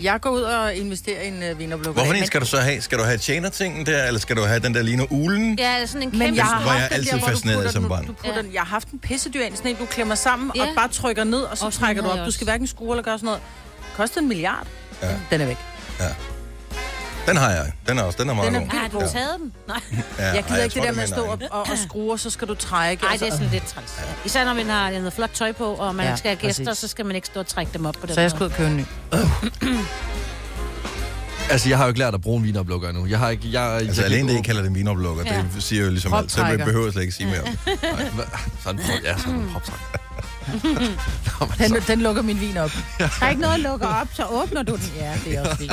Jeg 0.00 0.20
går 0.20 0.30
ud 0.30 0.40
og 0.42 0.74
investerer 0.74 1.22
i 1.22 1.28
en 1.28 1.50
uh, 1.52 1.58
vinerblukker. 1.58 1.92
Hvorfor 1.92 2.12
en 2.12 2.26
skal 2.26 2.40
du 2.40 2.46
så 2.46 2.58
have? 2.58 2.80
Skal 2.80 2.98
du 2.98 3.04
have 3.04 3.18
tjenertingen 3.18 3.86
der, 3.86 4.04
eller 4.04 4.20
skal 4.20 4.36
du 4.36 4.42
have 4.44 4.60
den 4.60 4.74
der 4.74 4.82
ligner 4.82 5.06
ulen? 5.10 5.58
Ja, 5.58 5.86
sådan 5.86 6.02
en 6.02 6.10
kæmpe... 6.10 6.26
Men 6.26 6.36
jeg 6.36 6.44
har 6.44 6.64
var 6.64 6.72
jeg 6.72 6.80
haft 6.80 6.90
den 6.92 6.98
altid 6.98 7.20
fascineret 7.20 7.64
af 7.64 7.70
som 7.72 7.88
barn. 7.88 8.06
Du 8.06 8.12
putter 8.12 8.34
Ja. 8.36 8.42
den, 8.42 8.52
jeg 8.54 8.60
har 8.60 8.66
haft 8.66 8.88
en 8.88 8.98
pissedyr 8.98 9.42
ind, 9.42 9.56
sådan 9.56 9.70
en, 9.70 9.76
du 9.76 9.86
klemmer 9.86 10.14
sammen 10.14 10.50
Ja. 10.56 10.62
og 10.62 10.68
bare 10.76 10.88
trykker 10.88 11.24
ned, 11.24 11.40
og 11.40 11.58
så 11.58 11.66
Og 11.66 11.72
trækker 11.72 12.02
du 12.02 12.08
op. 12.08 12.26
Du 12.26 12.30
skal 12.30 12.44
hverken 12.44 12.66
skrue 12.66 12.90
eller 12.92 13.02
gøre 13.02 13.18
sådan 13.18 13.26
noget. 13.26 13.40
Koster 13.96 14.20
en 14.20 14.28
milliard. 14.28 14.66
Ja. 15.02 15.08
Den 15.30 15.40
er 15.40 15.46
væk. 15.46 15.56
Den 17.28 17.36
har 17.36 17.50
jeg. 17.50 17.72
Den 17.88 17.98
er 17.98 18.02
også. 18.02 18.18
Den 18.22 18.30
er 18.30 18.34
meget 18.34 18.52
Den 18.52 18.62
er 18.62 18.66
god. 18.68 18.78
Har 18.78 18.88
du 18.88 18.98
god. 19.00 19.08
taget 19.08 19.28
den? 19.40 19.52
Nej. 19.68 19.80
Ja, 20.18 20.24
Jeg 20.34 20.44
gider 20.44 20.56
ej, 20.58 20.64
ikke 20.64 20.74
det 20.74 20.82
tror, 20.82 20.86
der 20.90 20.92
med 20.92 21.02
at 21.02 21.08
stå 21.08 21.36
min 21.36 21.48
og, 21.50 21.60
og, 21.60 21.66
skrue, 21.86 22.12
og 22.12 22.20
så 22.20 22.30
skal 22.30 22.48
du 22.48 22.54
trække. 22.54 23.02
Nej, 23.02 23.12
altså. 23.12 23.24
det 23.26 23.32
er 23.32 23.36
sådan 23.36 23.50
lidt 23.52 23.66
træls. 23.66 24.00
Især 24.24 24.44
når 24.44 24.54
man 24.54 24.66
har 24.66 24.90
noget 24.90 25.12
flot 25.12 25.30
tøj 25.34 25.52
på, 25.52 25.64
og 25.64 25.94
man 25.94 26.04
Ja, 26.04 26.10
ja, 26.10 26.16
skal 26.16 26.28
have 26.28 26.36
gæster, 26.40 26.64
præcis. 26.64 26.78
så 26.78 26.88
skal 26.88 27.06
man 27.06 27.14
ikke 27.16 27.26
stå 27.26 27.40
og 27.40 27.46
trække 27.46 27.72
dem 27.72 27.86
op 27.86 27.94
på 28.00 28.06
den 28.06 28.14
Så 28.14 28.20
jeg 28.20 28.30
skal 28.30 28.42
ud 28.42 28.50
og 28.50 28.56
købe 28.56 28.70
en 28.70 28.76
ny. 28.76 28.84
Altså, 31.50 31.68
jeg 31.68 31.78
har 31.78 31.84
jo 31.84 31.88
ikke 31.88 31.98
lært 32.00 32.14
at 32.14 32.20
bruge 32.20 32.38
en 32.38 32.44
vinoplukker 32.44 32.88
endnu. 32.88 33.06
Jeg 33.06 33.18
har 33.18 33.28
ikke... 33.28 33.52
Jeg, 33.52 33.62
Altså 33.72 34.02
jeg 34.02 34.10
alene 34.10 34.32
det, 34.32 34.38
I 34.38 34.42
kalder 34.42 34.62
det 34.62 34.74
vinoplukker, 34.74 35.22
Ja. 35.26 35.42
det 35.54 35.62
siger 35.62 35.84
jo 35.84 35.90
ligesom 35.90 36.14
alt. 36.14 36.30
Så 36.32 36.36
Proptrækker. 36.36 36.64
behøver 36.64 36.84
jeg 36.86 36.92
slet 36.92 37.02
ikke 37.02 37.14
sige 37.14 37.26
mere 37.26 37.40
om. 37.46 37.48
Sådan, 38.64 38.80
prop- 38.80 39.04
ja, 39.04 39.18
sådan 39.18 39.34
en 39.34 39.50
proptræk. 39.52 39.78
Den, 41.58 41.76
den 41.86 42.00
lukker 42.00 42.22
min 42.22 42.40
vin 42.40 42.56
op. 42.56 42.70
Der 42.98 43.08
er 43.22 43.28
ikke 43.28 43.40
noget 43.40 43.54
at 43.54 43.60
lukke 43.60 43.86
op, 43.86 44.08
så 44.14 44.24
åbner 44.30 44.62
du 44.62 44.76
den. 44.76 44.92
Ja, 44.96 45.12
det 45.24 45.36
er 45.36 45.40
også 45.40 45.56
fint. 45.56 45.72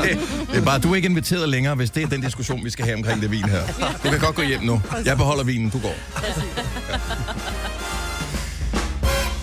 Det 0.52 0.56
er 0.56 0.64
bare, 0.64 0.78
du 0.78 0.92
er 0.92 0.96
ikke 0.96 1.08
inviteret 1.08 1.48
længere, 1.48 1.74
hvis 1.74 1.90
det 1.90 2.02
er 2.02 2.06
den 2.06 2.20
diskussion, 2.20 2.64
vi 2.64 2.70
skal 2.70 2.84
have 2.84 2.96
omkring 2.96 3.22
det 3.22 3.30
vin 3.30 3.44
her. 3.44 3.62
Du 4.04 4.10
kan 4.10 4.20
godt 4.20 4.36
gå 4.36 4.42
hjem 4.42 4.62
nu. 4.62 4.82
Jeg 5.04 5.16
beholder 5.16 5.44
vinen, 5.44 5.70
du 5.70 5.78
går. 5.78 5.94
Ja. 6.22 6.28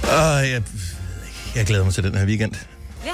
Uh, 0.03 0.49
jeg, 0.49 0.61
jeg 1.55 1.65
glæder 1.65 1.83
mig 1.83 1.93
til 1.93 2.03
den 2.03 2.15
her 2.15 2.25
weekend. 2.25 2.51
Ja. 3.05 3.11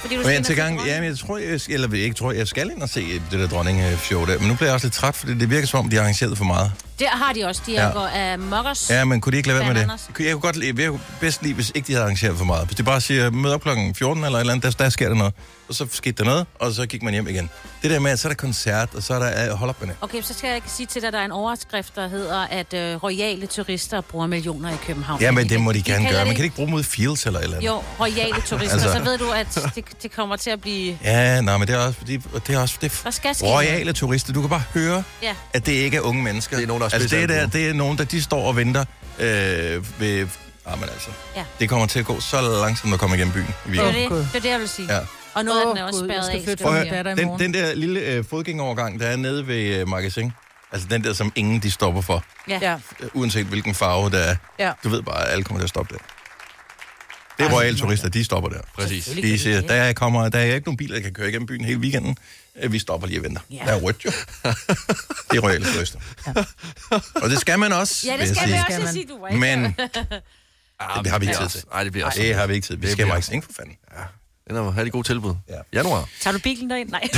Fordi 0.00 0.16
du 0.16 0.22
Men 0.22 0.30
jeg 0.30 0.44
til 0.44 0.56
gang, 0.56 0.80
ja, 0.86 1.00
men 1.00 1.08
jeg 1.08 1.18
tror, 1.18 1.38
jeg, 1.38 1.60
eller 1.68 1.88
jeg 1.92 2.00
ikke 2.00 2.16
tror, 2.16 2.32
jeg 2.32 2.48
skal 2.48 2.70
ind 2.70 2.82
og 2.82 2.88
se 2.88 3.20
det 3.30 3.40
der 3.40 3.48
dronning-show 3.48 4.26
der. 4.26 4.38
Men 4.38 4.48
nu 4.48 4.54
bliver 4.54 4.68
jeg 4.68 4.74
også 4.74 4.86
lidt 4.86 4.94
træt, 4.94 5.14
for 5.14 5.26
det 5.26 5.50
virker 5.50 5.66
som 5.66 5.80
om, 5.80 5.90
de 5.90 5.96
har 5.96 6.02
arrangeret 6.02 6.38
for 6.38 6.44
meget. 6.44 6.72
Det 7.00 7.08
har 7.08 7.32
de 7.32 7.44
også. 7.44 7.62
De 7.66 7.72
Ja. 7.72 7.90
går 7.90 8.06
af 8.06 8.38
mokkers. 8.38 8.90
Ja, 8.90 9.04
men 9.04 9.20
kunne 9.20 9.32
de 9.32 9.36
ikke 9.36 9.48
lade 9.48 9.58
være 9.58 9.68
med 9.68 9.74
det? 9.74 9.82
Bananas. 9.82 10.10
Jeg 10.20 10.32
kunne 10.32 10.40
godt 10.40 10.56
lide, 10.56 10.82
jeg 10.82 10.90
kunne 10.90 11.00
bedst 11.20 11.42
lide, 11.42 11.54
hvis 11.54 11.72
ikke 11.74 11.86
de 11.86 11.92
havde 11.92 12.04
arrangeret 12.04 12.38
for 12.38 12.44
meget. 12.44 12.66
Hvis 12.66 12.76
de 12.76 12.82
bare 12.82 13.00
siger, 13.00 13.30
mød 13.30 13.52
op 13.52 13.62
klokken 13.62 13.94
14 13.94 14.24
eller 14.24 14.36
et 14.38 14.40
eller 14.40 14.52
andet, 14.52 14.78
der, 14.78 14.84
der 14.84 14.90
sker 14.90 15.08
der 15.08 15.16
noget. 15.16 15.34
Og 15.70 15.76
så 15.76 15.86
skete 15.92 16.16
der 16.16 16.24
noget, 16.30 16.46
og 16.58 16.72
så 16.72 16.86
gik 16.86 17.02
man 17.02 17.12
hjem 17.12 17.28
igen. 17.28 17.50
Det 17.82 17.90
der 17.90 17.98
med, 17.98 18.10
at 18.10 18.18
så 18.18 18.28
er 18.28 18.30
der 18.30 18.36
koncert, 18.36 18.88
og 18.94 19.02
så 19.02 19.14
er 19.14 19.18
der, 19.18 19.52
uh, 19.52 19.58
hold 19.58 19.70
op 19.70 19.80
med 19.80 19.88
det. 19.88 19.96
Okay, 20.00 20.22
så 20.22 20.34
skal 20.34 20.50
jeg 20.50 20.62
sige 20.66 20.86
til 20.86 21.00
dig, 21.02 21.06
at 21.08 21.12
der 21.12 21.18
er 21.20 21.24
en 21.24 21.32
overskrift, 21.32 21.96
der 21.96 22.08
hedder, 22.08 22.40
at 22.40 22.74
øh, 22.74 23.02
royale 23.02 23.46
turister 23.46 24.00
bruger 24.00 24.26
millioner 24.26 24.70
i 24.72 24.76
København. 24.86 25.20
Ja, 25.20 25.30
men 25.30 25.48
det 25.48 25.60
må 25.60 25.72
de 25.72 25.82
gerne 25.82 26.08
gøre. 26.10 26.18
Man 26.18 26.26
det- 26.26 26.36
kan 26.36 26.44
ikke 26.44 26.56
bruge 26.56 26.70
mod 26.70 26.82
Fields 26.82 27.26
eller 27.26 27.40
eller 27.40 27.56
andet. 27.56 27.66
Jo, 27.68 27.82
royale 28.00 28.34
turister, 28.46 28.72
Altså- 28.72 28.92
så 28.92 29.02
ved 29.04 29.18
du, 29.18 29.30
at 29.30 29.46
det, 29.74 29.84
det 30.02 30.12
kommer 30.12 30.36
til 30.36 30.50
at 30.50 30.60
blive... 30.60 30.98
Ja, 31.04 31.40
nej, 31.40 31.56
men 31.58 31.68
det 31.68 31.74
er 31.74 31.78
også, 31.78 31.98
fordi, 31.98 32.16
det 32.16 32.54
er 32.54 32.58
også 32.60 32.74
det 32.80 33.00
Der 33.04 33.10
skal 33.10 33.34
ske 33.34 33.46
royale 33.46 33.92
turister. 33.92 34.32
Du 34.32 34.40
kan 34.40 34.50
bare 34.50 34.62
høre, 34.74 35.02
Ja. 35.22 35.34
at 35.52 35.66
det 35.66 35.72
ikke 35.72 35.96
er 35.96 36.00
unge 36.00 36.22
mennesker. 36.22 36.56
Det 36.56 36.62
er 36.62 36.66
nogen, 36.66 36.80
der 36.80 36.88
er 36.88 36.94
altså, 36.94 37.16
det, 37.16 37.22
er 37.22 37.26
der, 37.26 37.46
det 37.46 37.68
er 37.68 37.72
nogen, 37.74 37.98
der 37.98 38.04
de 38.04 38.22
står 38.22 38.42
og 38.46 38.56
venter 38.56 38.84
øh, 39.18 40.00
ved... 40.00 40.26
Jamen 40.70 40.88
altså, 40.88 41.08
Ja. 41.36 41.44
det 41.60 41.68
kommer 41.68 41.86
til 41.86 41.98
at 41.98 42.04
gå 42.04 42.20
så 42.20 42.40
langsomt 42.62 42.94
at 42.94 43.00
komme 43.00 43.16
igennem 43.16 43.34
byen 43.34 43.54
i 43.66 43.70
Det 43.70 43.78
er 43.78 43.92
det, 43.92 44.10
det, 44.10 44.28
er 44.34 44.40
det 44.40 44.48
jeg 44.48 44.60
vil 44.60 44.68
sige. 44.68 44.94
Ja. 44.94 45.00
Og 45.34 45.44
noget 45.44 45.60
af 45.60 45.66
Åh, 45.66 45.70
den 45.70 45.78
er 45.78 45.84
også 45.84 46.04
jeg 46.04 46.10
spærret 46.14 46.28
af. 46.28 46.42
flytte 46.44 46.52
skal 46.52 46.64
Prøv 46.66 46.74
at 46.76 46.88
høre. 46.88 47.16
den, 47.16 47.38
den 47.38 47.54
der 47.54 47.74
lille 47.74 48.00
øh, 48.00 48.24
fodgængerovergang, 48.24 49.00
der 49.00 49.06
er 49.06 49.16
nede 49.16 49.46
ved 49.46 49.76
øh, 49.76 49.88
Magasin, 49.88 50.32
altså 50.72 50.88
den 50.90 51.04
der, 51.04 51.12
som 51.12 51.32
ingen 51.36 51.60
de 51.62 51.70
stopper 51.70 52.00
for, 52.00 52.24
Ja. 52.48 52.58
Ja, 52.62 52.76
øh, 53.00 53.08
uanset 53.14 53.46
hvilken 53.46 53.74
farve 53.74 54.10
der 54.10 54.18
er. 54.18 54.36
ja. 54.58 54.72
Du 54.84 54.88
ved 54.88 55.02
bare, 55.02 55.26
at 55.26 55.32
alle 55.32 55.44
kommer 55.44 55.58
til 55.60 55.64
at 55.64 55.68
stoppe 55.68 55.94
der. 55.94 56.00
Det 57.38 57.46
er 57.46 57.54
royale 57.56 57.78
turister, 57.78 58.08
de 58.08 58.24
stopper 58.24 58.50
der. 58.50 58.60
Præcis. 58.74 59.04
De 59.04 59.38
siger, 59.38 59.60
der 59.60 59.74
er, 59.74 59.92
kommer, 59.92 60.28
der 60.28 60.38
er 60.38 60.54
ikke 60.54 60.66
nogen 60.66 60.76
biler, 60.76 60.94
der 60.94 61.02
kan 61.02 61.12
køre 61.12 61.28
igennem 61.28 61.46
byen 61.46 61.64
hele 61.64 61.78
weekenden. 61.80 62.16
Øh, 62.62 62.72
Vi 62.72 62.78
stopper 62.78 63.06
lige 63.06 63.20
og 63.20 63.24
venter. 63.24 63.40
Ja. 63.50 63.56
Der 63.66 63.72
er 63.72 63.76
rødt 63.80 64.04
jo. 64.04 64.10
Det 65.30 65.36
er 65.36 65.40
royale 65.40 65.64
turister. 65.74 65.98
Og 67.14 67.30
det 67.30 67.40
skal 67.40 67.58
man 67.58 67.72
også, 67.72 68.06
Ja, 68.06 68.12
det 68.12 68.18
jeg 68.18 68.28
skal 68.28 68.48
Skal 68.48 68.60
også 68.68 68.78
man. 68.80 68.92
sige, 68.92 69.06
du 69.08 69.20
var 69.20 69.28
ikke. 69.28 69.40
Men 69.40 69.64
Ah, 70.80 71.04
det 71.04 71.12
har 71.12 71.18
vi 71.18 71.26
ikke 71.26 71.38
tid 71.38 71.48
til. 71.48 71.64
Nej, 71.72 71.84
det 71.84 71.92
bliver 71.92 72.06
også. 72.06 72.20
det 72.22 72.34
har 72.34 72.46
vi 72.46 72.54
ikke 72.54 72.66
tid. 72.66 72.76
Vi 72.76 72.80
Det 72.82 72.90
skal 72.92 73.04
bliver- 73.04 73.14
Magasin 73.14 73.42
for 73.42 73.52
fanden. 73.56 73.76
Den 74.50 74.58
er 74.58 74.70
have 74.70 74.84
de 74.84 74.90
gode 74.90 75.06
tilbud. 75.06 75.34
Ja. 75.48 75.54
Januar. 75.72 76.08
Tager 76.20 76.32
du 76.32 76.40
bilen 76.40 76.70
derind? 76.70 76.90
Nej. 76.90 77.08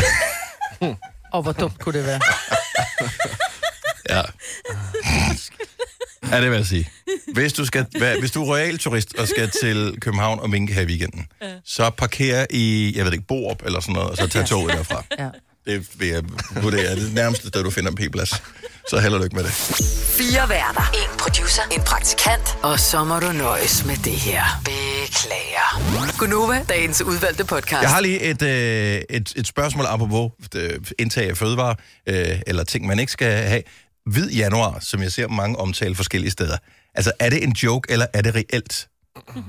Og 1.32 1.42
hvor 1.42 1.52
dumt 1.52 1.78
kunne 1.78 1.98
det 1.98 2.06
være? 2.06 2.20
Ja. 4.10 4.22
Ja, 6.30 6.40
det 6.40 6.50
vil 6.50 6.56
jeg 6.56 6.66
sige. 6.66 6.90
Hvis 7.34 7.52
du, 7.52 7.64
skal, 7.64 7.86
være, 8.00 8.20
hvis 8.20 8.30
du 8.30 8.42
er 8.42 8.46
royal 8.46 8.78
turist 8.78 9.14
og 9.18 9.28
skal 9.28 9.50
til 9.50 9.96
København 10.00 10.40
og 10.40 10.50
minke 10.50 10.74
her 10.74 10.82
i 10.82 10.84
weekenden, 10.84 11.26
så 11.64 11.90
parker 11.90 12.46
i, 12.50 12.92
jeg 12.96 13.04
ved 13.04 13.12
ikke, 13.12 13.24
Borup 13.26 13.62
eller 13.64 13.80
sådan 13.80 13.94
noget, 13.94 14.10
og 14.10 14.16
så 14.16 14.26
tag 14.28 14.46
toget 14.46 14.72
derfra. 14.76 15.04
Ja. 15.18 15.28
Det 15.66 16.00
vil 16.00 16.08
jeg 16.08 16.22
vurdere 16.62 16.84
er 16.84 16.94
det 16.94 17.14
nærmeste 17.14 17.48
sted, 17.48 17.64
du 17.64 17.70
finder 17.70 17.90
en 17.90 17.96
p-plads. 17.96 18.42
Så 18.88 18.98
held 19.00 19.14
og 19.14 19.20
lykke 19.20 19.36
med 19.36 19.44
det. 19.44 19.52
Fire 20.18 20.48
værter. 20.48 20.90
En 20.94 21.18
producer. 21.18 21.62
En 21.72 21.80
praktikant. 21.80 22.58
Og 22.62 22.80
så 22.80 23.04
må 23.04 23.20
du 23.20 23.32
nøjes 23.32 23.84
med 23.84 23.96
det 23.96 24.12
her. 24.12 24.62
Beklager. 25.12 26.18
Gunova, 26.18 26.64
dagens 26.68 27.02
udvalgte 27.02 27.44
podcast. 27.44 27.82
Jeg 27.82 27.90
har 27.90 28.00
lige 28.00 28.20
et, 28.20 28.42
øh, 28.42 29.02
et, 29.10 29.32
et 29.36 29.46
spørgsmål 29.46 29.86
apropos 29.88 30.30
øh, 30.56 30.80
indtag 30.98 31.28
af 31.30 31.36
fødevarer, 31.36 31.74
øh, 32.06 32.40
eller 32.46 32.64
ting, 32.64 32.86
man 32.86 32.98
ikke 32.98 33.12
skal 33.12 33.32
have. 33.48 33.62
Hvid 34.06 34.30
januar, 34.30 34.78
som 34.80 35.02
jeg 35.02 35.12
ser 35.12 35.28
mange 35.28 35.58
omtale 35.58 35.94
forskellige 35.94 36.30
steder. 36.30 36.56
Altså, 36.94 37.12
er 37.18 37.30
det 37.30 37.42
en 37.44 37.52
joke, 37.52 37.92
eller 37.92 38.06
er 38.14 38.22
det 38.22 38.34
reelt? 38.34 38.88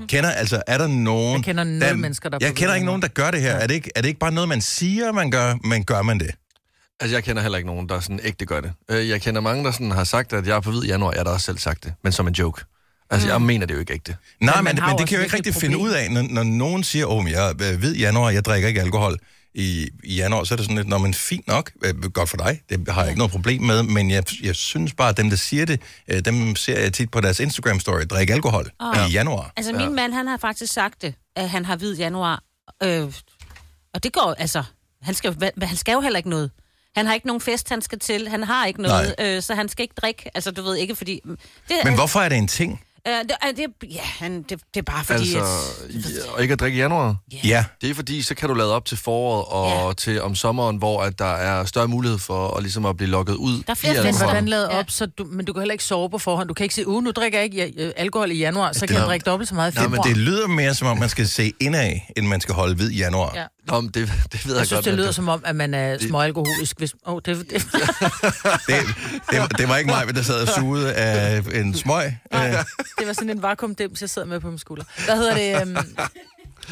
Kender, 0.08 0.30
altså, 0.30 0.62
er 0.66 0.78
der 0.78 0.86
nogen... 0.86 1.34
Jeg 1.36 1.44
kender 1.44 1.64
nul 1.64 1.98
mennesker, 1.98 2.28
der 2.28 2.36
er 2.36 2.38
på 2.40 2.44
Jeg 2.44 2.54
kender 2.54 2.74
ikke 2.74 2.86
nogen, 2.86 3.02
der 3.02 3.08
gør 3.08 3.30
det 3.30 3.40
her. 3.40 3.52
Er 3.52 3.66
det, 3.66 3.74
ikke, 3.74 3.90
er 3.94 4.00
det 4.00 4.08
ikke 4.08 4.20
bare 4.20 4.32
noget, 4.32 4.48
man 4.48 4.60
siger, 4.60 5.12
man 5.12 5.30
gør, 5.30 5.54
men 5.68 5.84
gør 5.84 6.02
man 6.02 6.20
det? 6.20 6.30
Altså, 7.00 7.16
jeg 7.16 7.24
kender 7.24 7.42
heller 7.42 7.58
ikke 7.58 7.68
nogen, 7.68 7.88
der 7.88 8.00
sådan 8.00 8.20
ægte 8.22 8.46
gør 8.46 8.60
det. 8.60 8.72
Øh, 8.90 9.08
Jeg 9.08 9.22
kender 9.22 9.40
mange, 9.40 9.64
der 9.64 9.70
sådan 9.70 9.90
har 9.90 10.04
sagt, 10.04 10.32
at 10.32 10.46
jeg 10.46 10.56
er 10.56 10.60
på 10.60 10.70
hvid 10.70 10.82
januar. 10.82 11.10
Jeg 11.12 11.18
har 11.18 11.24
da 11.24 11.30
også 11.30 11.46
selv 11.46 11.58
sagt 11.58 11.84
det, 11.84 11.92
men 12.04 12.12
som 12.12 12.26
en 12.28 12.34
joke. 12.34 12.64
Altså, 13.14 13.28
jeg 13.28 13.42
mener 13.42 13.66
det 13.66 13.74
jo 13.74 13.80
ikke 13.80 13.92
ægte. 13.92 14.16
Nej, 14.40 14.54
Men 14.62 14.64
men, 14.74 14.84
men, 14.86 14.98
det 14.98 15.08
kan 15.08 15.12
jeg 15.12 15.18
jo 15.18 15.24
ikke 15.24 15.36
rigtig 15.36 15.50
et 15.50 15.56
finde 15.56 15.78
ud 15.78 15.90
af, 15.90 16.10
når, 16.10 16.22
når 16.22 16.42
nogen 16.42 16.84
siger, 16.84 17.06
at 17.06 17.12
oh, 17.12 17.30
jeg 17.30 17.48
er 17.50 17.76
hvid 17.76 17.96
januar, 17.96 18.30
jeg 18.30 18.44
drikker 18.44 18.68
ikke 18.68 18.80
alkohol 18.80 19.18
i, 19.54 19.88
i 20.04 20.14
januar, 20.16 20.44
så 20.44 20.54
er 20.54 20.56
det 20.56 20.64
sådan 20.64 20.76
lidt, 20.76 20.88
når 20.88 20.98
man 20.98 21.14
fint 21.14 21.46
nok, 21.48 21.70
øh, 21.84 22.02
godt 22.12 22.28
for 22.30 22.36
dig, 22.36 22.60
det 22.68 22.88
har 22.88 23.00
jeg 23.02 23.10
ikke 23.10 23.18
noget 23.18 23.30
problem 23.32 23.62
med, 23.62 23.82
men 23.82 24.10
jeg, 24.10 24.24
jeg 24.42 24.54
synes 24.54 24.94
bare, 24.94 25.08
at 25.08 25.16
dem, 25.16 25.30
der 25.30 25.36
siger 25.36 25.64
det, 25.64 25.80
øh, 26.08 26.20
dem 26.24 26.56
ser 26.56 26.80
jeg 26.80 26.92
tit 26.92 27.10
på 27.10 27.20
deres 27.20 27.40
Instagram-story, 27.40 28.04
drikke 28.04 28.32
alkohol 28.32 28.70
Ah. 28.80 29.10
i 29.10 29.12
januar. 29.12 29.52
Altså, 29.56 29.72
min 29.72 29.94
mand, 29.94 30.12
han 30.12 30.26
har 30.26 30.36
faktisk 30.36 30.72
sagt 30.72 31.02
det, 31.02 31.14
at 31.36 31.50
han 31.50 31.64
har 31.64 31.76
hvid 31.76 31.96
januar. 31.96 32.42
Øh, 32.82 33.02
Og 33.94 34.02
det 34.02 34.12
går, 34.12 34.34
altså, 34.38 34.62
han 35.02 35.14
skal, 35.14 35.36
han 35.62 35.76
skal 35.76 35.92
jo 35.92 36.00
heller 36.00 36.16
ikke 36.16 36.30
noget. 36.30 36.50
Han 36.96 37.06
har 37.06 37.14
ikke 37.14 37.26
nogen 37.26 37.40
fest, 37.40 37.68
han 37.68 37.82
skal 37.82 37.98
til. 37.98 38.28
Han 38.28 38.42
har 38.42 38.66
ikke 38.66 38.82
noget, 38.82 39.14
øh, 39.20 39.42
så 39.42 39.54
han 39.54 39.68
skal 39.68 39.82
ikke 39.82 39.94
drikke. 40.02 40.30
Altså, 40.34 40.50
du 40.50 40.62
ved 40.62 40.76
ikke, 40.76 40.96
fordi... 40.96 41.20
Det, 41.68 41.76
Men 41.84 41.94
hvorfor 41.94 42.20
er 42.20 42.28
det 42.28 42.38
en 42.38 42.48
ting? 42.48 42.80
Øh, 43.08 43.12
det, 43.14 43.30
øh, 43.48 43.56
det, 43.56 43.92
ja, 43.94 44.00
han, 44.02 44.42
det, 44.42 44.50
det 44.74 44.80
er 44.80 44.82
bare 44.82 45.04
fordi, 45.04 45.34
Altså, 45.34 45.38
at... 46.24 46.28
og 46.34 46.42
ikke 46.42 46.52
at 46.52 46.60
drikke 46.60 46.76
i 46.76 46.80
januar. 46.80 47.16
Ja. 47.44 47.64
Det 47.80 47.90
er 47.90 47.94
fordi, 47.94 48.22
så 48.22 48.34
kan 48.34 48.48
du 48.48 48.54
lade 48.54 48.72
op 48.74 48.84
til 48.84 48.98
foråret 48.98 49.44
og 49.48 49.88
Ja. 49.88 49.92
til 49.92 50.22
om 50.22 50.34
sommeren, 50.34 50.76
hvor 50.76 51.02
at 51.02 51.18
der 51.18 51.24
er 51.34 51.64
større 51.64 51.88
mulighed 51.88 52.18
for 52.18 52.48
at, 52.56 52.62
ligesom 52.62 52.86
at 52.86 52.96
blive 52.96 53.10
lukket 53.10 53.34
ud. 53.34 53.52
Der 53.62 53.70
er 53.70 53.74
flere 53.74 53.94
alkohol. 53.96 54.18
hvordan 54.26 54.48
lavet 54.48 54.68
Ja. 54.70 54.78
op, 54.78 54.90
så 54.90 55.06
du, 55.06 55.24
men 55.24 55.46
du 55.46 55.52
kan 55.52 55.60
heller 55.60 55.72
ikke 55.72 55.84
sove 55.84 56.10
på 56.10 56.18
forhånd. 56.18 56.48
Du 56.48 56.54
kan 56.54 56.64
ikke 56.64 56.74
sige, 56.74 56.88
uh, 56.88 57.02
nu 57.04 57.10
drikker 57.10 57.38
jeg 57.38 57.44
ikke 57.44 57.82
øh, 57.84 57.92
alkohol 57.96 58.30
i 58.30 58.38
januar, 58.38 58.72
så 58.72 58.86
kan 58.86 58.96
jeg 58.96 59.04
drikke 59.06 59.24
dobbelt 59.24 59.48
så 59.48 59.54
meget 59.54 59.72
i 59.72 59.74
Nej, 59.74 59.84
men 59.84 59.90
februar. 59.92 60.04
det 60.08 60.16
lyder 60.16 60.46
mere 60.48 60.74
som 60.74 60.88
om, 60.88 60.98
man 60.98 61.08
skal 61.08 61.28
se 61.28 61.52
indad, 61.60 61.92
end 62.16 62.26
man 62.26 62.40
skal 62.40 62.54
holde 62.54 62.74
hvid 62.74 62.90
i 62.90 62.96
januar. 62.96 63.32
Ja. 63.36 63.44
Nå, 63.66 63.80
men 63.80 63.90
det, 63.90 63.94
det 64.32 64.46
ved 64.46 64.54
jeg, 64.54 64.58
Jeg 64.58 64.66
synes, 64.66 64.70
godt. 64.70 64.84
det 64.84 64.92
men 64.92 64.98
lyder 65.00 65.12
som 65.12 65.28
om, 65.28 65.42
at 65.46 65.56
man 65.56 65.74
er 65.74 65.98
småalkoholisk. 66.08 66.78
Hvis... 66.78 66.94
Oh, 67.04 67.20
det, 67.24 67.50
det... 67.50 67.50
Det, 68.68 68.76
det, 69.30 69.58
det 69.58 69.68
var 69.68 69.76
ikke 69.76 69.90
mig, 69.90 70.14
der 70.14 70.22
sad 70.22 70.42
og 70.42 70.48
sugede 70.48 70.94
af 70.94 71.42
en 71.54 71.74
smøg. 71.74 72.18
Øh, 72.34 72.40
det 72.98 73.06
var 73.06 73.12
sådan 73.12 73.30
en 73.30 73.42
vakuumdims, 73.42 74.00
jeg 74.00 74.10
sidder 74.10 74.28
med 74.28 74.40
på 74.40 74.48
min 74.50 74.58
skulder. 74.58 74.84
Hvad 75.04 75.16
hedder 75.16 75.34
det? 75.34 75.62
Um... 75.62 75.76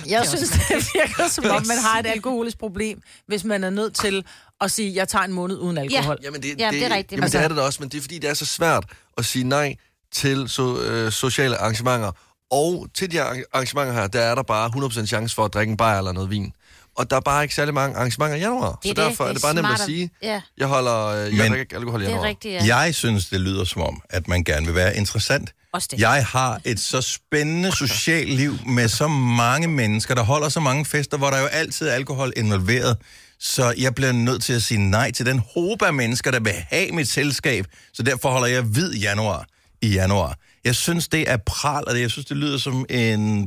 Jeg 0.08 0.26
synes, 0.28 0.50
det 0.50 0.88
virker 0.94 1.28
som 1.28 1.44
om, 1.44 1.66
man 1.66 1.78
har 1.78 1.98
et 2.00 2.06
alkoholisk 2.16 2.58
problem, 2.58 3.02
hvis 3.26 3.44
man 3.44 3.64
er 3.64 3.70
nødt 3.70 3.94
til 3.94 4.24
at 4.60 4.70
sige, 4.70 4.94
jeg 4.94 5.08
tager 5.08 5.24
en 5.24 5.32
måned 5.32 5.58
uden 5.58 5.78
alkohol. 5.78 6.18
Jamen, 6.22 6.42
det, 6.42 6.54
Ja, 6.60 6.70
det 6.70 6.84
er 6.84 6.94
rigtigt. 6.94 7.12
Jamen, 7.12 7.22
Altså- 7.22 7.38
det 7.38 7.44
er 7.44 7.48
det 7.48 7.56
da 7.56 7.62
også, 7.62 7.78
men 7.82 7.88
det 7.88 7.98
er 7.98 8.02
fordi, 8.02 8.18
det 8.18 8.30
er 8.30 8.34
så 8.34 8.46
svært 8.46 8.84
at 9.18 9.24
sige 9.24 9.44
nej 9.44 9.74
til 10.12 10.48
so, 10.48 10.80
øh, 10.80 11.12
sociale 11.12 11.56
arrangementer. 11.56 12.12
Og 12.50 12.86
til 12.94 13.10
de 13.12 13.22
arr- 13.22 13.44
arrangementer 13.52 13.92
her, 13.92 14.06
der 14.06 14.20
er 14.20 14.34
der 14.34 14.42
bare 14.42 14.70
100% 15.02 15.06
chance 15.06 15.34
for 15.34 15.44
at 15.44 15.54
drikke 15.54 15.70
en 15.70 15.76
bajer 15.76 15.98
eller 15.98 16.12
noget 16.12 16.30
vin. 16.30 16.52
Og 16.96 17.10
der 17.10 17.16
er 17.16 17.20
bare 17.20 17.42
ikke 17.42 17.54
særlig 17.54 17.74
mange 17.74 17.96
arrangementer 17.96 18.36
i 18.36 18.40
januar. 18.40 18.68
Det 18.70 18.78
så 18.82 18.88
det. 18.88 18.96
derfor 18.96 19.24
er 19.24 19.28
Det 19.28 19.36
det 19.36 19.42
er 19.42 19.46
bare 19.46 19.54
nemt 19.54 19.80
at 19.80 19.86
sige, 19.86 20.10
ja. 20.22 20.40
jeg 20.58 20.66
holder, 20.66 21.06
øh, 21.06 21.18
jeg 21.24 21.30
Men- 21.30 21.38
drikker 21.38 21.56
ikke 21.60 21.76
alkohol 21.76 22.00
i 22.00 22.04
Det 22.04 22.10
januar. 22.10 22.24
er 22.24 22.28
rigtigt, 22.28 22.66
ja. 22.66 22.76
Jeg 22.76 22.94
synes, 22.94 23.26
det 23.26 23.40
lyder 23.40 23.64
som 23.64 23.82
om, 23.82 24.02
at 24.10 24.28
man 24.28 24.44
gerne 24.44 24.66
vil 24.66 24.74
være 24.74 24.96
interessant. 24.96 25.52
Det. 25.90 26.00
Jeg 26.00 26.26
har 26.26 26.60
et 26.64 26.80
så 26.80 27.00
spændende 27.00 27.76
socialt 27.86 28.30
liv 28.34 28.54
med 28.66 28.88
så 28.88 29.08
mange 29.08 29.68
mennesker, 29.68 30.14
der 30.14 30.22
holder 30.22 30.48
så 30.48 30.60
mange 30.60 30.84
fester, 30.84 31.16
hvor 31.18 31.30
der 31.30 31.40
jo 31.40 31.46
altid 31.46 31.88
er 31.88 31.92
alkohol 31.92 32.32
involveret. 32.36 32.96
Så 33.40 33.74
jeg 33.78 33.94
bliver 33.94 34.12
nødt 34.12 34.42
til 34.42 34.52
at 34.52 34.62
sige 34.62 34.90
nej 34.90 35.10
til 35.10 35.26
den 35.26 35.42
hobe 35.54 35.86
af 35.86 35.94
mennesker, 35.94 36.30
der 36.30 36.40
vil 36.40 36.52
have 36.52 36.92
mit 36.92 37.08
selskab. 37.08 37.66
Så 37.94 38.02
derfor 38.02 38.30
holder 38.30 38.46
jeg 38.48 38.62
hvid 38.62 38.92
januar 38.94 39.46
i 39.82 39.88
januar. 39.88 40.36
Jeg 40.64 40.74
synes, 40.74 41.08
det 41.08 41.30
er 41.30 41.36
pral, 41.46 41.84
og 41.86 41.94
det- 41.94 42.00
jeg 42.00 42.10
synes, 42.10 42.26
det 42.26 42.36
lyder 42.36 42.58
som 42.58 42.86
en, 42.90 43.42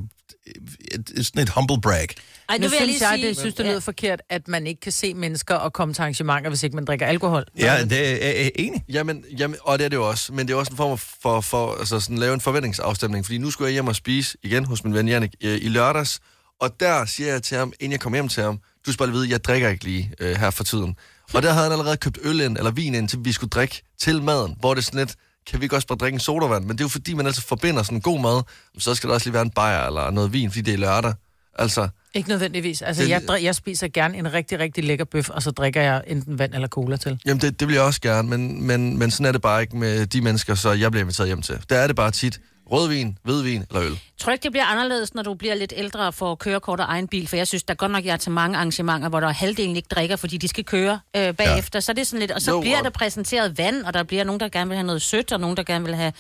et, 0.92 1.10
et, 1.18 1.26
sådan 1.26 1.42
et 1.44 1.50
humble 1.50 1.82
brag. 1.82 2.08
Ej, 2.50 2.58
Nu 2.58 2.64
nu 2.64 2.70
vil 2.70 2.76
jeg 2.78 2.82
synes 2.82 3.00
lige 3.00 3.10
jeg, 3.10 3.20
sige... 3.20 3.28
det 3.28 3.38
synes, 3.38 3.56
det 3.56 3.64
Ja. 3.64 3.70
lyder 3.70 3.80
forkert, 3.80 4.22
at 4.30 4.48
man 4.48 4.68
ikke 4.68 4.82
kan 4.82 4.92
se 4.92 5.14
mennesker 5.14 5.56
og 5.56 5.74
komme 5.74 5.94
til 5.94 6.02
arrangementer, 6.02 6.50
hvis 6.50 6.64
ikke 6.64 6.76
man 6.76 6.86
drikker 6.86 7.06
alkohol. 7.06 7.46
Ja, 7.60 7.84
det 7.90 8.26
er 8.26 8.42
jeg 8.42 8.52
enig. 8.56 8.84
Jamen, 8.90 9.24
jamen, 9.40 9.58
og 9.62 9.80
det 9.80 9.86
er 9.86 9.90
det 9.90 9.98
jo 9.98 10.10
også. 10.10 10.34
Men 10.34 10.48
det 10.48 10.54
er 10.54 10.58
også 10.58 10.72
en 10.72 10.78
form 10.78 10.98
for, 10.98 11.42
for 11.42 11.76
altså 11.80 12.00
sådan, 12.00 12.18
lave 12.18 12.34
en 12.34 12.42
forventningsafstemning. 12.42 13.26
Fordi 13.26 13.38
nu 13.38 13.52
skulle 13.52 13.68
jeg 13.68 13.74
hjem 13.74 13.88
og 13.88 13.96
spise 13.96 14.38
igen 14.44 14.66
hos 14.66 14.84
min 14.84 14.94
ven 14.94 15.08
Jannik 15.08 15.32
øh, 15.44 15.58
i 15.62 15.68
lørdags. 15.70 16.20
Og 16.62 16.80
der 16.80 17.06
siger 17.06 17.32
jeg 17.32 17.44
til 17.44 17.58
ham, 17.58 17.74
inden 17.80 17.92
jeg 17.92 18.00
kom 18.00 18.14
hjem 18.14 18.28
til 18.28 18.44
ham, 18.44 18.60
du 18.86 18.92
skal 18.92 19.06
bare 19.06 19.12
vide, 19.14 19.30
jeg 19.30 19.44
drikker 19.44 19.70
ikke 19.70 19.84
lige 19.84 20.12
øh, 20.20 20.36
her 20.36 20.50
for 20.50 20.64
tiden. 20.64 20.96
Og 21.34 21.44
der 21.44 21.52
havde 21.52 21.64
han 21.64 21.72
allerede 21.72 21.98
købt 21.98 22.18
øl 22.24 22.42
ind, 22.42 22.58
eller 22.58 22.72
vin 22.72 22.96
ind, 22.96 23.10
til 23.10 23.20
vi 23.24 23.32
skulle 23.32 23.50
drikke 23.50 23.82
til 24.00 24.24
maden. 24.24 24.56
Hvor 24.60 24.74
det 24.74 24.86
sådan 24.86 25.00
lidt, 25.00 25.16
kan 25.50 25.60
vi 25.60 25.66
ikke 25.66 25.76
også 25.76 25.88
bare 25.88 25.98
drikke 25.98 26.16
en 26.16 26.20
sodavand? 26.20 26.64
Men 26.66 26.72
det 26.78 26.82
er 26.82 26.86
jo 26.86 26.90
fordi, 26.90 27.14
man 27.14 27.26
altså 27.26 27.42
forbinder 27.42 27.84
sådan 27.84 27.98
en 27.98 28.02
god 28.02 28.20
mad. 28.22 28.42
Så 28.78 28.96
skal 28.96 29.08
der 29.10 29.14
også 29.14 29.28
lige 29.28 29.34
være 29.34 29.42
en 29.44 29.52
bajer 29.52 29.88
eller 29.88 30.12
noget 30.12 30.34
vin, 30.34 30.52
fordi 30.52 30.62
det 30.62 30.74
er 30.74 30.78
lørdag. 30.78 31.14
Altså, 31.56 31.88
Ikke 32.14 32.30
nødvendigvis. 32.30 32.82
Altså, 32.82 33.04
Det- 33.04 33.10
jeg, 33.10 33.22
jeg 33.44 33.56
spiser 33.56 33.88
gerne 33.88 34.18
en 34.18 34.34
rigtig, 34.34 34.60
rigtig 34.60 34.84
lækker 34.84 35.06
bøf, 35.06 35.30
og 35.30 35.42
så 35.42 35.52
drikker 35.52 35.82
jeg 35.82 36.04
enten 36.08 36.40
vand 36.40 36.54
eller 36.54 36.68
cola 36.68 36.98
til. 36.98 37.20
jamen 37.26 37.42
det, 37.42 37.60
det 37.60 37.68
vil 37.68 37.74
jeg 37.74 37.84
også 37.84 38.02
gerne, 38.02 38.30
men, 38.30 38.64
men, 38.64 38.98
men 38.98 39.12
sådan 39.12 39.26
er 39.26 39.32
det 39.32 39.42
bare 39.42 39.62
ikke 39.62 39.78
med 39.78 40.06
de 40.06 40.22
mennesker, 40.22 40.56
så 40.56 40.72
jeg 40.72 40.92
bliver 40.92 41.04
inviteret 41.04 41.28
hjem 41.30 41.42
til. 41.42 41.60
Der 41.70 41.76
er 41.78 41.88
det 41.88 41.96
bare 41.96 42.12
tit 42.12 42.40
rødvin, 42.72 43.18
hvidvin 43.24 43.64
eller 43.70 43.84
øl. 43.84 44.00
Tror 44.18 44.32
ikke, 44.32 44.44
det 44.44 44.52
bliver 44.52 44.66
anderledes, 44.66 45.14
når 45.14 45.24
du 45.24 45.34
bliver 45.34 45.56
lidt 45.56 45.74
ældre 45.76 46.08
og 46.08 46.14
får 46.14 46.36
kørekort 46.36 46.80
og 46.80 46.86
egen 46.90 47.08
bil? 47.08 47.28
For 47.28 47.36
jeg 47.36 47.48
synes, 47.48 47.64
der 47.64 47.74
godt 47.74 47.92
nok 47.92 48.06
jeg 48.06 48.14
er 48.14 48.18
til 48.18 48.32
mange 48.32 48.58
arrangementer, 48.58 49.10
hvor 49.10 49.20
der 49.20 49.28
er 49.28 49.32
halvdelen 49.34 49.76
ikke 49.76 49.88
drikker, 49.92 50.16
fordi 50.16 50.38
de 50.38 50.48
skal 50.48 50.64
køre 50.64 51.00
øh, 51.18 51.34
bagefter. 51.34 51.78
Ja. 51.78 51.82
Så 51.82 51.92
er 51.92 51.94
det 51.94 52.08
sådan 52.08 52.20
lidt, 52.20 52.32
og 52.32 52.42
så 52.42 52.52
jo, 52.52 52.62
bliver 52.62 52.82
der 52.82 52.90
præsenteret 52.90 53.58
vand, 53.58 53.84
og 53.84 53.94
der 53.94 54.04
bliver 54.04 54.24
nogen, 54.24 54.40
der 54.40 54.50
gerne 54.50 54.68
vil 54.70 54.76
have 54.78 54.86
noget 54.88 55.02
sødt, 55.02 55.32
og 55.32 55.40
nogen, 55.40 55.58
der 55.58 55.64
gerne 55.64 55.86
vil 55.86 55.96
have 55.96 56.14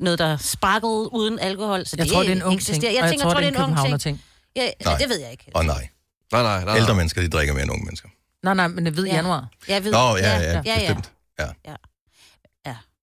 noget, 0.00 0.18
der 0.18 0.36
sparkler 0.36 0.90
uden 0.90 1.38
alkohol. 1.38 1.86
Så 1.86 1.94
Jeg 1.98 2.04
det 2.04 2.12
tror, 2.12 2.20
det 2.22 2.30
er 2.30 2.34
en 2.36 2.42
ung 2.42 2.54
eksisterer. 2.54 2.80
ting, 2.80 2.94
Jeg 2.94 3.02
og 3.04 3.08
tænker, 3.10 3.24
jeg 3.26 3.32
tror, 3.32 3.40
det 3.40 3.56
er 3.58 3.64
en 3.84 3.92
ung 3.92 4.00
ting. 4.00 4.22
Ja, 4.56 4.70
Nej. 4.84 4.98
det 4.98 5.08
ved 5.08 5.20
jeg 5.20 5.30
ikke. 5.30 5.44
Og 5.54 5.64
nej, 5.64 5.88
Nej, 6.32 6.42
nej, 6.42 6.64
nej. 6.64 6.76
ældre 6.76 6.94
mennesker, 6.94 7.20
de 7.22 7.28
drikker 7.28 7.54
mere 7.54 7.62
end 7.62 7.72
unge 7.72 7.84
mennesker. 7.84 8.08
Nej, 8.42 8.54
nej, 8.54 8.68
men 8.68 8.86
det 8.86 8.96
ved 8.96 9.06
Ja. 9.06 9.14
januar. 9.14 9.48
Jeg 9.68 9.84
ved. 9.84 9.92
Nå, 9.92 10.16
ja, 10.16 10.38
ja, 10.38 10.52
ja, 10.52 10.62
ja. 10.66 10.78
bestemt. 10.78 11.12
Ja. 11.38 11.46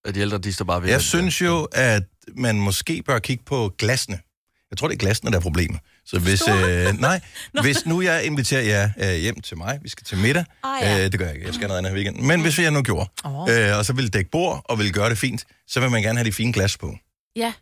At 0.05 0.15
de 0.15 0.19
ældre, 0.19 0.37
de 0.37 0.53
står 0.53 0.65
bare 0.65 0.81
ved. 0.81 0.89
Jeg 0.89 1.01
synes 1.01 1.41
jo, 1.41 1.67
at 1.71 2.03
man 2.35 2.55
måske 2.59 3.03
bør 3.03 3.19
kigge 3.19 3.43
på 3.45 3.71
glasene. 3.77 4.19
Jeg 4.71 4.77
tror, 4.77 4.87
det 4.87 4.95
er 4.95 4.97
glasene, 4.99 5.31
der 5.31 5.37
er 5.37 5.41
problemet. 5.41 5.79
Så 6.05 6.19
hvis, 6.19 6.47
øh, 6.47 6.99
nej, 6.99 7.21
hvis 7.61 7.85
nu 7.85 8.01
jeg 8.01 8.23
inviterer 8.25 8.61
jer 8.61 8.89
øh, 8.97 9.15
hjem 9.21 9.41
til 9.41 9.57
mig, 9.57 9.79
vi 9.81 9.89
skal 9.89 10.03
til 10.05 10.17
middag, 10.17 10.45
Ah, 10.63 10.81
ja. 10.81 11.05
øh, 11.05 11.11
det 11.11 11.19
gør 11.19 11.25
jeg 11.25 11.35
ikke, 11.35 11.47
jeg 11.47 11.53
skal 11.55 11.67
noget 11.67 11.77
andet 11.77 11.91
i 11.91 11.93
weekenden, 11.93 12.27
men 12.27 12.41
hvis 12.41 12.59
jeg 12.59 12.71
nu 12.71 12.81
gjorde, 12.81 13.09
Åh. 13.25 13.49
øh, 13.49 13.77
og 13.77 13.85
så 13.85 13.93
vil 13.93 14.13
dække 14.13 14.31
bord 14.31 14.61
og 14.65 14.79
vil 14.79 14.93
gøre 14.93 15.09
det 15.09 15.17
fint, 15.17 15.45
så 15.67 15.79
vil 15.79 15.91
man 15.91 16.01
gerne 16.01 16.17
have 16.19 16.25
de 16.27 16.31
fine 16.33 16.53
glas 16.53 16.77
på. 16.77 16.95
Ja. 17.35 17.53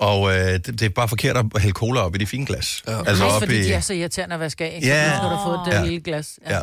Og 0.00 0.30
øh, 0.30 0.52
det, 0.52 0.66
det 0.66 0.82
er 0.82 0.88
bare 0.88 1.08
forkert 1.08 1.36
at 1.36 1.44
hælde 1.60 1.74
cola 1.74 2.00
op 2.00 2.14
i 2.14 2.18
de 2.18 2.26
fine 2.26 2.46
glas. 2.46 2.82
Ja. 2.88 2.98
Altså 2.98 3.24
Nej, 3.24 3.32
op 3.34 3.42
fordi 3.42 3.58
i... 3.58 3.62
de 3.62 3.72
er 3.72 3.80
så 3.80 3.92
irriterende 3.94 4.34
at 4.34 4.40
vaske 4.40 4.64
af. 4.64 4.74
ikke? 4.74 4.86
Ja. 4.86 5.16
Så 5.16 5.22
du 5.22 5.36
få 5.44 5.70
det 5.70 5.76
Ja. 5.76 5.84
lille 5.84 6.00
glas. 6.00 6.38
Ja. 6.50 6.60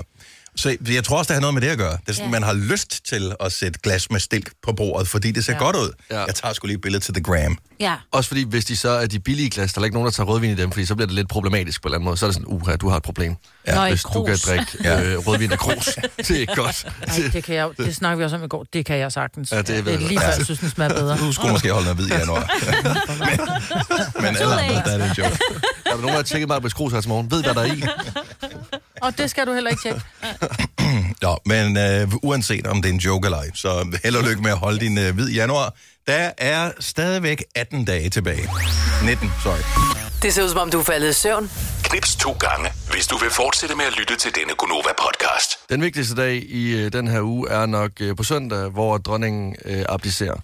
Så 0.58 0.78
jeg 0.90 1.04
tror 1.04 1.18
også, 1.18 1.28
det 1.28 1.36
har 1.36 1.42
noget 1.42 1.54
med 1.54 1.62
det 1.62 1.68
at 1.68 1.78
gøre. 1.78 1.92
Det 1.92 2.10
er 2.10 2.14
sådan, 2.14 2.26
Ja. 2.26 2.32
man 2.32 2.44
har 2.44 2.54
lyst 2.54 3.06
til 3.10 3.34
at 3.40 3.52
sætte 3.52 3.80
glas 3.84 4.12
med 4.12 4.20
stilk 4.20 4.50
på 4.64 4.74
bordet, 4.74 5.08
fordi 5.08 5.32
det 5.32 5.46
ser 5.46 5.54
Ja. 5.54 5.60
godt 5.60 5.76
ud. 5.76 5.92
Ja. 6.12 6.24
Jeg 6.24 6.36
tager 6.36 6.54
sgu 6.54 6.68
lige 6.68 6.76
et 6.76 6.82
billede 6.82 7.04
til 7.04 7.14
The 7.14 7.24
Gram. 7.24 7.58
Ja. 7.80 7.96
Også 8.12 8.28
fordi, 8.28 8.44
hvis 8.44 8.66
de 8.66 8.78
så 8.78 8.90
er 8.90 9.06
de 9.06 9.20
billige 9.20 9.50
glas, 9.50 9.74
der 9.74 9.82
er 9.82 9.86
ikke 9.86 9.96
nogen, 9.96 10.06
der 10.06 10.12
tager 10.12 10.28
rødvin 10.28 10.52
i 10.52 10.56
dem, 10.56 10.72
fordi 10.72 10.86
så 10.86 10.96
bliver 10.96 11.08
det 11.08 11.16
lidt 11.16 11.30
problematisk 11.30 11.82
på 11.82 11.88
en 11.88 11.90
eller 11.90 11.96
anden 11.98 12.06
måde. 12.06 12.18
Så 12.18 12.26
er 12.26 12.28
det 12.28 12.34
sådan, 12.36 12.48
uha, 12.48 12.76
du 12.76 12.90
har 12.90 12.98
et 12.98 13.04
problem. 13.04 13.36
Ja. 13.68 13.76
Nå, 13.76 13.90
hvis 13.90 14.04
du 14.04 14.24
kan 14.24 14.38
drikke 14.46 14.66
Ja. 14.84 15.04
øh, 15.04 15.18
rødvin 15.28 15.52
af 15.52 15.60
krus. 15.60 15.86
det 16.28 16.42
er 16.42 16.56
godt. 16.56 16.86
Ej, 17.08 17.30
det, 17.34 17.44
kan 17.44 17.56
jeg, 17.56 17.70
det 17.78 17.96
snakker 17.96 18.18
vi 18.18 18.24
også 18.24 18.36
om 18.36 18.44
i 18.44 18.48
går. 18.48 18.66
Det 18.74 18.86
kan 18.86 18.98
jeg 18.98 19.12
sagtens. 19.12 19.52
Ja, 19.52 19.58
det 19.58 19.68
ved 19.70 19.76
det 19.76 19.88
er 19.88 19.92
jeg 20.00 20.08
lige 20.08 20.20
før, 20.20 20.28
jeg 20.28 20.46
synes, 20.46 20.60
den 20.60 20.70
smager 20.70 20.94
bedre. 20.94 21.18
Du 21.18 21.32
skulle 21.32 21.52
måske 21.52 21.72
holde 21.72 21.86
noget 21.86 21.98
hvid 21.98 22.08
i 22.08 22.14
januar. 22.20 22.52
men, 23.20 24.24
men 24.24 24.38
alle 24.38 24.56
andre, 24.62 24.76
der 24.76 24.92
er 24.92 24.98
det 24.98 25.06
en 25.10 25.24
joke. 25.24 25.40
Der 25.90 25.94
er 25.94 26.02
nogen, 26.02 26.08
der 26.08 26.16
har 26.16 26.22
tjekket 26.22 26.48
mig 26.48 26.62
på 26.62 26.70
krus 26.76 26.94
her 26.94 27.02
til 27.02 27.10
morgen. 27.10 27.32
Ved, 27.32 27.44
hvad 27.44 27.54
der 27.54 27.62
er 27.62 27.74
i? 27.74 27.84
Og 29.06 29.18
det 29.18 29.30
skal 29.30 29.48
du 29.48 29.54
heller 29.54 29.70
ikke 29.70 29.82
tjekke. 29.84 30.02
Nå, 31.22 31.38
men 31.46 31.78
øh, 31.78 32.14
uanset 32.24 32.68
om 32.68 32.82
det 32.82 32.90
er 32.90 32.94
en 32.94 33.00
joke 33.00 33.26
eller 33.26 33.38
ej, 33.38 33.50
så 33.56 33.98
held 34.04 34.16
og 34.16 34.24
lykke 34.24 34.42
med 34.42 34.52
at 34.52 34.58
holde 34.58 34.80
din 34.80 34.98
øh, 34.98 35.16
hvid 35.16 35.30
januar. 35.30 35.74
Der 36.08 36.32
er 36.38 36.72
stadigvæk 36.80 37.44
18 37.56 37.86
dage 37.86 38.10
tilbage. 38.10 38.50
19, 39.06 39.32
sorry. 39.44 39.62
Det 40.22 40.34
ser 40.34 40.44
ud 40.44 40.50
som 40.50 40.60
om, 40.60 40.72
du 40.72 40.80
er 40.80 40.84
faldet 40.84 41.10
i 41.10 41.14
søvn. 41.14 41.52
Knips 41.84 42.16
to 42.16 42.32
gange, 42.32 42.70
hvis 42.92 43.08
du 43.08 43.18
vil 43.18 43.30
fortsætte 43.32 43.76
med 43.76 43.86
at 43.86 43.98
lytte 43.98 44.16
til 44.16 44.32
denne 44.36 44.54
Gonova-podcast. 44.62 45.66
Den 45.70 45.82
vigtigste 45.82 46.16
dag 46.16 46.36
i 46.36 46.76
øh, 46.76 46.94
den 46.94 47.08
her 47.08 47.22
uge 47.22 47.50
er 47.50 47.66
nok 47.66 47.92
øh, 48.02 48.16
på 48.16 48.24
søndag, 48.24 48.70
hvor 48.70 48.98
dronningen 48.98 49.56
øh, 49.66 49.86
abdicerer. 49.90 50.38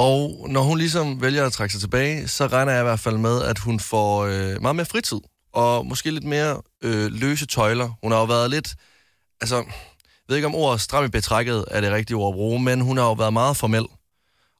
Og 0.00 0.46
når 0.48 0.62
hun 0.62 0.78
ligesom 0.78 1.22
vælger 1.22 1.46
at 1.46 1.52
trække 1.52 1.72
sig 1.72 1.80
tilbage, 1.80 2.28
så 2.28 2.46
regner 2.46 2.72
jeg 2.72 2.80
i 2.80 2.84
hvert 2.84 3.00
fald 3.00 3.16
med, 3.16 3.42
at 3.42 3.58
hun 3.58 3.80
får 3.80 4.24
øh, 4.24 4.62
meget 4.62 4.76
mere 4.76 4.86
fritid. 4.86 5.20
Og 5.52 5.86
måske 5.86 6.10
lidt 6.10 6.24
mere 6.24 6.62
øh, 6.82 7.12
løse 7.12 7.46
tøjler. 7.46 7.98
Hun 8.02 8.12
har 8.12 8.18
jo 8.18 8.24
været 8.24 8.50
lidt... 8.50 8.74
Altså, 9.40 9.56
jeg 9.56 9.64
ved 10.28 10.36
ikke 10.36 10.46
om 10.46 10.54
ordet 10.54 10.80
stram 10.80 11.04
i 11.04 11.08
betrækket 11.08 11.64
er 11.70 11.80
det 11.80 11.92
rigtige 11.92 12.16
ord 12.16 12.32
at 12.32 12.34
bruge, 12.34 12.60
men 12.62 12.80
hun 12.80 12.96
har 12.96 13.04
jo 13.04 13.12
været 13.12 13.32
meget 13.32 13.56
formel. 13.56 13.86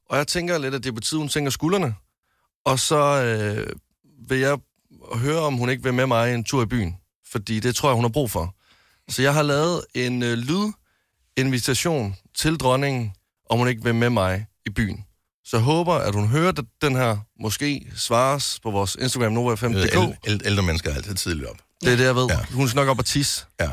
Og 0.09 0.17
jeg 0.17 0.27
tænker 0.27 0.57
lidt, 0.57 0.75
at 0.75 0.83
det 0.83 0.89
er 0.89 0.93
på 0.93 1.01
tide, 1.01 1.19
hun 1.19 1.29
tænker 1.29 1.51
skuldrene. 1.51 1.95
Og 2.65 2.79
så 2.79 3.23
øh, 3.23 3.67
vil 4.29 4.39
jeg 4.39 4.57
høre, 5.13 5.39
om 5.39 5.53
hun 5.53 5.69
ikke 5.69 5.83
vil 5.83 5.93
med 5.93 6.07
mig 6.07 6.33
en 6.33 6.43
tur 6.43 6.63
i 6.63 6.65
byen. 6.65 6.95
Fordi 7.31 7.59
det 7.59 7.75
tror 7.75 7.89
jeg, 7.89 7.95
hun 7.95 8.03
har 8.03 8.09
brug 8.09 8.31
for. 8.31 8.55
Så 9.09 9.21
jeg 9.21 9.33
har 9.33 9.43
lavet 9.43 9.85
en 9.95 10.23
øh, 10.23 10.37
lydinvitation 11.37 12.15
til 12.35 12.57
dronningen, 12.57 13.13
om 13.49 13.57
hun 13.57 13.67
ikke 13.67 13.83
vil 13.83 13.95
med 13.95 14.09
mig 14.09 14.45
i 14.65 14.69
byen. 14.69 15.05
Så 15.45 15.57
jeg 15.57 15.63
håber, 15.63 15.93
at 15.93 16.13
hun 16.15 16.27
hører 16.27 16.51
det- 16.51 16.65
den 16.81 16.95
her, 16.95 17.17
måske 17.41 17.87
svares 17.95 18.59
på 18.63 18.71
vores 18.71 18.97
Instagram 19.01 19.37
Nova5.dk. 19.37 19.75
Ældre, 19.75 20.13
ældre, 20.27 20.45
ældre 20.47 20.63
mennesker 20.63 20.91
er 20.91 20.95
altid 20.95 21.15
tidligt 21.15 21.47
op. 21.49 21.55
Det 21.83 21.93
er 21.93 21.97
det, 21.97 22.03
jeg 22.03 22.15
ved. 22.15 22.27
Ja. 22.29 22.37
Hun 22.53 22.67
skal 22.67 22.77
nok 22.79 22.87
op 22.89 22.99
og 22.99 23.05
tisse. 23.05 23.45
Ja. 23.59 23.69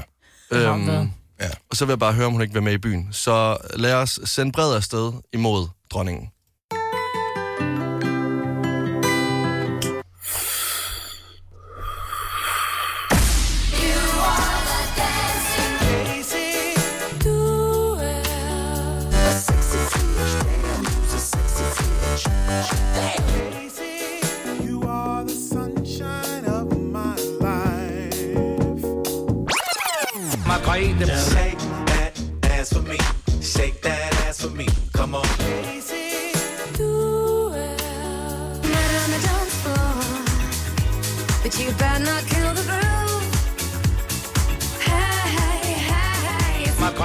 Øhm. 0.50 1.10
Ja. 1.40 1.50
og 1.70 1.76
så 1.76 1.84
vil 1.84 1.92
jeg 1.92 1.98
bare 1.98 2.12
høre, 2.12 2.26
om 2.26 2.32
hun 2.32 2.42
ikke 2.42 2.54
vil 2.54 2.62
med 2.62 2.72
i 2.72 2.78
byen. 2.78 3.08
Så 3.12 3.56
lad 3.74 3.94
os 3.94 4.20
sende 4.24 4.52
brevet 4.52 4.76
afsted 4.76 5.12
imod 5.32 5.68
dronningen. 5.90 6.28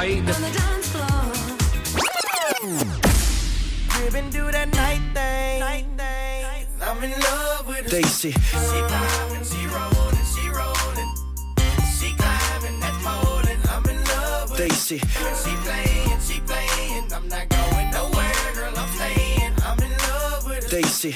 Her. 0.03 0.43
Daisy. 7.93 8.31
She 8.31 8.79
poppin', 8.89 9.43
she 9.43 9.67
rollin', 9.67 10.25
she 10.33 10.50
rollin'. 10.50 11.12
She 11.98 12.10
climbing 12.15 12.79
that 12.79 12.95
pole 13.03 13.45
and 13.48 13.62
I'm 13.69 13.86
in 13.89 14.00
love 14.05 14.50
with 14.50 14.57
Daisy. 14.57 14.98
She 14.98 15.53
playin', 15.63 16.19
she 16.27 16.39
playin'. 16.48 17.05
I'm 17.13 17.27
not 17.29 17.48
going 17.50 17.91
nowhere, 17.91 18.33
girl, 18.55 18.74
I'm 18.75 18.89
stayin'. 18.95 19.53
I'm 19.63 19.79
in 19.79 19.91
love 19.91 20.45
with. 20.48 20.69
Daisy. 20.72 21.13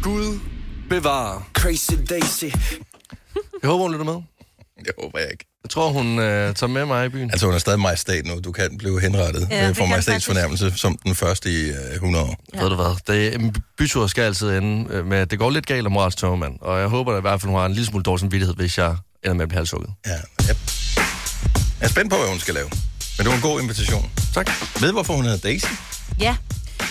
Gud 0.00 0.40
bevarer. 0.88 1.42
Crazy 1.52 1.96
Daisy. 1.96 2.50
Jeg 3.62 3.70
håber, 3.70 3.82
hun 3.82 3.92
lytter 3.92 4.04
med. 4.04 4.22
Det 4.84 4.92
håber 4.98 5.18
jeg 5.18 5.30
ikke. 5.30 5.44
Jeg 5.66 5.70
tror, 5.70 5.88
hun 5.88 6.18
øh, 6.18 6.54
tager 6.54 6.66
med 6.66 6.84
mig 6.84 7.06
i 7.06 7.08
byen. 7.08 7.30
Altså, 7.30 7.46
hun 7.46 7.54
er 7.54 7.58
stadig 7.58 7.80
majestæt 7.80 8.26
nu. 8.26 8.40
Du 8.44 8.52
kan 8.52 8.78
blive 8.78 9.00
henrettet 9.00 9.48
Ja, 9.50 9.68
det 9.68 9.76
for 9.76 9.86
majestætsfornærmelse 9.86 10.72
som 10.76 10.98
den 11.04 11.14
første 11.14 11.50
i 11.50 11.68
øh, 11.68 11.94
100 11.94 12.24
år. 12.24 12.36
Ja. 12.54 12.62
Ved 12.62 12.68
du 12.70 12.74
hvad? 12.74 13.14
Det, 13.14 13.34
en 13.34 13.54
bytur 13.78 14.06
skal 14.06 14.22
altid 14.22 14.50
ende 14.58 14.86
øh, 14.90 15.06
med, 15.06 15.26
det 15.26 15.38
går 15.38 15.50
lidt 15.50 15.66
galt 15.66 15.86
om 15.86 15.92
morals 15.92 16.16
tømmermand. 16.16 16.54
Og 16.60 16.80
jeg 16.80 16.88
håber 16.88 17.12
da 17.12 17.18
i 17.18 17.20
hvert 17.20 17.40
fald, 17.40 17.50
hun 17.50 17.58
har 17.60 17.66
en 17.66 17.72
lille 17.72 17.86
smule 17.86 18.02
dårlig 18.02 18.20
samvittighed, 18.20 18.54
hvis 18.56 18.78
jeg 18.78 18.96
ender 19.24 19.34
med 19.34 19.42
at 19.42 19.48
blive 19.48 19.56
halshugget. 19.58 19.90
Ja, 20.06 20.12
yep. 20.50 20.56
Jeg 21.80 21.86
er 21.86 21.88
spændt 21.88 22.10
på, 22.10 22.16
hvad 22.16 22.28
hun 22.28 22.38
skal 22.38 22.54
lave. 22.54 22.68
Men 23.18 23.24
det 23.24 23.26
var 23.26 23.34
en 23.34 23.40
god 23.40 23.60
invitation. 23.60 24.10
Tak. 24.34 24.50
Ved 24.80 24.92
hvorfor 24.92 25.14
hun 25.14 25.24
hedder 25.24 25.38
Daisy? 25.38 25.66
Ja, 26.20 26.36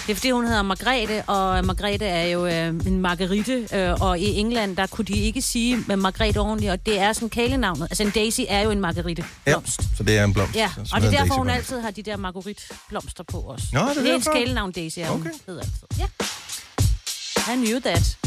det 0.08 0.12
er 0.12 0.16
fordi, 0.16 0.32
hun 0.32 0.48
hedder 0.48 0.62
Margrethe, 0.62 1.24
og 1.24 1.66
Margrethe 1.66 2.06
er 2.06 2.26
jo 2.26 2.46
øh, 2.46 2.68
en 2.68 3.02
margarite, 3.02 3.68
øh, 3.74 3.94
og 4.02 4.20
i 4.20 4.40
England, 4.40 4.76
der 4.78 4.88
kunne 4.88 5.06
de 5.06 5.14
ikke 5.14 5.42
sige 5.42 5.84
med 5.88 5.96
Margrethe 5.96 6.40
ordentligt, 6.40 6.72
og 6.72 6.86
det 6.86 7.00
er 7.00 7.14
sådan 7.14 7.30
kælenavnet. 7.30 7.84
Altså 7.84 8.04
en 8.04 8.10
daisy 8.10 8.42
er 8.48 8.62
jo 8.62 8.72
en 8.72 8.80
margarite 8.80 9.24
blomst. 9.46 9.82
så 9.98 10.04
det 10.04 10.18
er 10.18 10.24
en 10.24 10.34
blomst. 10.34 10.56
Ja, 10.56 10.70
og 10.94 11.02
det 11.02 11.08
er 11.14 11.20
derfor, 11.20 11.34
hun 11.34 11.50
altid 11.50 11.82
har 11.82 11.92
de 11.92 12.04
der 12.04 12.18
marguerit-blomster 12.18 13.24
på 13.24 13.38
os. 13.38 13.62
Nå, 13.74 13.80
det 13.80 13.88
er 13.90 13.94
det 13.94 13.98
er 13.98 14.02
en 14.16 14.20
derfor. 14.22 14.32
skælenavn, 14.32 14.72
Daisy 14.72 15.00
er 15.00 15.08
hun 15.08 15.22
Okay. 15.22 15.30
hedder 15.48 15.62
altid. 15.62 15.88
Ja. 16.00 17.54
I 17.54 17.56
knew 17.66 17.80
that. 17.80 18.18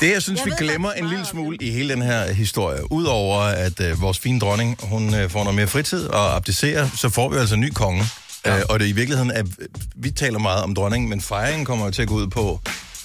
Det, 0.00 0.10
jeg 0.12 0.22
synes, 0.22 0.40
Jeg 0.40 0.46
vi 0.46 0.52
glemmer 0.66 0.92
en 0.92 1.08
lille 1.08 1.26
smule 1.26 1.56
i 1.60 1.70
hele 1.70 1.94
den 1.94 2.02
her 2.02 2.32
historie, 2.32 2.92
udover 2.92 3.38
at 3.40 3.80
øh, 3.80 4.00
vores 4.02 4.18
fine 4.18 4.40
dronning, 4.40 4.78
hun 4.82 5.14
øh, 5.14 5.30
får 5.30 5.38
noget 5.44 5.54
mere 5.54 5.66
fritid 5.66 6.06
og 6.06 6.36
abdicerer, 6.36 6.88
så 6.96 7.08
får 7.08 7.28
vi 7.28 7.36
altså 7.36 7.54
en 7.54 7.60
ny 7.60 7.70
konge. 7.74 8.04
Ja. 8.46 8.58
Øh, 8.58 8.64
og 8.68 8.80
det 8.80 8.86
i 8.86 8.92
virkeligheden, 8.92 9.30
at 9.30 9.46
vi 9.96 10.10
taler 10.10 10.38
meget 10.38 10.62
om 10.62 10.74
dronningen, 10.74 11.10
men 11.10 11.20
fejringen 11.20 11.64
kommer 11.64 11.84
jo 11.84 11.90
til 11.90 12.02
at 12.02 12.08
gå 12.08 12.14
ud 12.14 12.26
på 12.26 12.60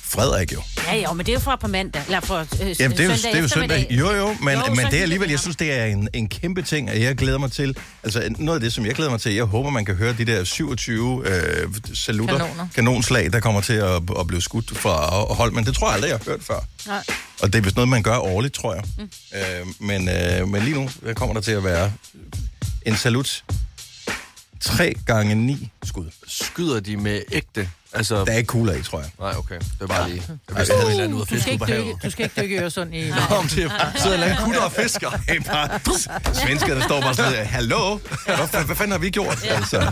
Frederik 0.08 0.54
jo. 0.54 0.62
Ja, 0.88 0.96
jo, 0.96 1.13
men 1.13 1.25
det 1.25 1.32
er 1.32 1.34
jo 1.34 1.39
fra 1.39 1.56
på 1.56 1.68
mandag, 1.68 2.01
eller 2.06 2.20
fra 2.20 2.42
øh, 2.42 2.82
Jamen, 2.82 2.98
det 2.98 3.06
er 3.06 3.10
jo, 3.10 3.15
søndag 3.15 3.32
det 3.32 3.38
er 3.38 3.42
jo 3.42 3.48
søndag. 3.48 3.88
Jo, 3.89 4.12
jo, 4.12 4.36
men, 4.42 4.58
Jo, 4.68 4.74
men 4.75 4.86
det 4.86 4.98
er 4.98 5.01
alligevel, 5.01 5.30
jeg 5.30 5.39
synes, 5.39 5.56
det 5.56 5.72
er 5.80 5.86
en, 5.86 6.10
en 6.13 6.30
kæmpe 6.30 6.62
ting, 6.62 6.89
og 6.89 7.01
jeg 7.01 7.15
glæder 7.15 7.38
mig 7.38 7.51
til, 7.51 7.77
altså 8.04 8.36
noget 8.38 8.60
af 8.60 8.62
det, 8.62 8.74
som 8.74 8.86
jeg 8.86 8.96
glæder 8.96 9.12
mig 9.12 9.22
til, 9.22 9.34
jeg 9.34 9.44
håber, 9.44 9.70
man 9.70 9.86
kan 9.86 9.96
høre 9.96 10.13
de 10.13 10.25
der 10.25 10.44
27 10.44 11.24
øh, 11.25 11.68
salutter, 11.94 12.38
Kanoner. 12.38 12.68
kanonslag, 12.75 13.34
der 13.34 13.39
kommer 13.39 13.62
til 13.62 13.74
at, 13.74 14.01
at 14.20 14.27
blive 14.27 14.42
skudt 14.42 14.77
fra 14.77 15.34
hold, 15.34 15.51
men 15.51 15.65
det 15.65 15.75
tror 15.75 15.88
jeg 15.88 15.94
aldrig, 15.96 16.10
jeg 16.10 16.18
har 16.18 16.32
hørt 16.32 16.44
før. 16.44 16.60
Nej. 16.88 17.04
Og 17.42 17.54
det 17.54 17.60
er 17.60 17.63
vist 17.63 17.75
noget, 17.75 17.89
man 17.89 18.04
gør 18.04 18.18
årligt, 18.18 18.54
tror 18.54 18.74
jeg. 18.74 18.84
Mm. 18.98 19.10
Øh, 19.36 19.68
men, 19.80 20.10
øh, 20.10 20.48
men 20.48 20.63
lige 20.63 20.75
nu 20.75 20.89
kommer 21.15 21.34
der 21.34 21.42
til 21.42 21.51
at 21.51 21.63
være 21.63 21.92
en 22.86 22.98
salut. 22.98 23.44
3 24.62 24.93
gange 25.05 25.35
9 25.35 25.69
skud. 25.84 26.06
Skyder 26.27 26.80
de 26.80 26.97
med 26.97 27.21
ægte? 27.32 27.69
Altså, 27.93 28.25
Der 28.25 28.32
er 28.32 28.38
ikke 28.38 28.47
kugler 28.47 28.73
i, 28.73 28.82
tror 28.84 28.99
jeg. 28.99 29.10
nej, 29.19 29.34
okay. 29.38 29.56
Det 29.60 29.65
var 29.80 29.88
bare 29.88 30.10
lige... 30.10 30.23
Jeg 30.27 30.58
vidste, 30.58 30.73
jeg 30.73 30.82
at 30.82 30.88
havde- 30.88 30.95
vi 30.97 31.01
landede 31.01 31.15
ud 31.15 31.21
af 31.21 31.27
Du 31.27 31.39
skal, 31.39 31.43
fisk 31.43 31.60
på 31.60 31.65
ikke 31.65 31.65
havet. 31.65 31.86
dykke, 31.88 31.99
du 32.06 32.10
skal 32.12 32.23
ikke 32.23 32.41
dykke 32.41 32.56
i 32.56 32.60
Øresund 32.60 32.95
i... 32.95 33.10
Nå, 33.30 33.36
om 33.36 33.43
det 33.43 33.51
sidder 33.51 33.67
en 34.08 34.13
eller 34.13 34.25
anden 34.27 34.45
kutter 34.45 34.62
og 34.62 34.71
fisker. 34.71 35.12
Er 35.27 35.39
bare 35.45 35.80
svensker, 36.34 36.73
der 36.75 36.82
står 36.82 37.01
bare 37.01 37.15
sådan 37.15 37.45
hallo, 37.45 37.97
hvad, 38.25 38.65
hvad 38.65 38.75
fanden 38.75 38.91
har 38.91 38.97
vi 38.99 39.10
gjort? 39.10 39.43
Altså. 39.49 39.91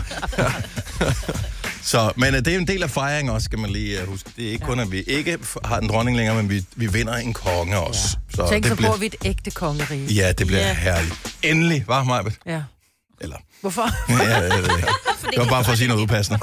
Så, 1.82 2.12
men 2.16 2.34
uh, 2.34 2.38
det 2.40 2.48
er 2.48 2.58
en 2.58 2.66
del 2.66 2.82
af 2.82 2.90
fejringen 2.90 3.34
også, 3.34 3.44
skal 3.44 3.58
man 3.58 3.70
lige 3.70 4.02
uh, 4.02 4.08
huske. 4.08 4.30
Det 4.36 4.46
er 4.46 4.50
ikke 4.50 4.64
kun, 4.64 4.80
at 4.80 4.92
vi 4.92 5.00
ikke 5.02 5.38
har 5.64 5.78
en 5.78 5.88
dronning 5.88 6.16
længere, 6.16 6.36
men 6.36 6.50
vi, 6.50 6.64
vi 6.76 6.86
vinder 6.92 7.14
en 7.14 7.32
konge 7.32 7.78
også. 7.78 8.16
Ja. 8.32 8.36
Så 8.36 8.50
Tænk, 8.50 8.62
det 8.64 8.70
så 8.70 8.76
bliver, 8.76 8.90
bor 8.90 8.96
vi 8.98 9.06
et 9.06 9.14
ægte 9.24 9.50
kongerige. 9.50 10.06
Ja, 10.14 10.32
det 10.32 10.46
bliver 10.46 10.60
Ja. 10.60 10.74
herligt. 10.74 11.36
Endelig, 11.42 11.84
var 11.86 12.04
mig? 12.04 12.24
Ja. 12.46 12.62
Eller, 13.24 13.36
Hvorfor? 13.60 13.86
ja, 14.08 14.40
jeg 14.40 14.62
ved 14.62 14.76
ikke. 14.76 14.88
det 15.30 15.38
var 15.38 15.48
bare 15.50 15.64
for 15.64 15.72
at 15.72 15.78
sige 15.78 15.88
noget 15.88 16.02
upassende. 16.02 16.38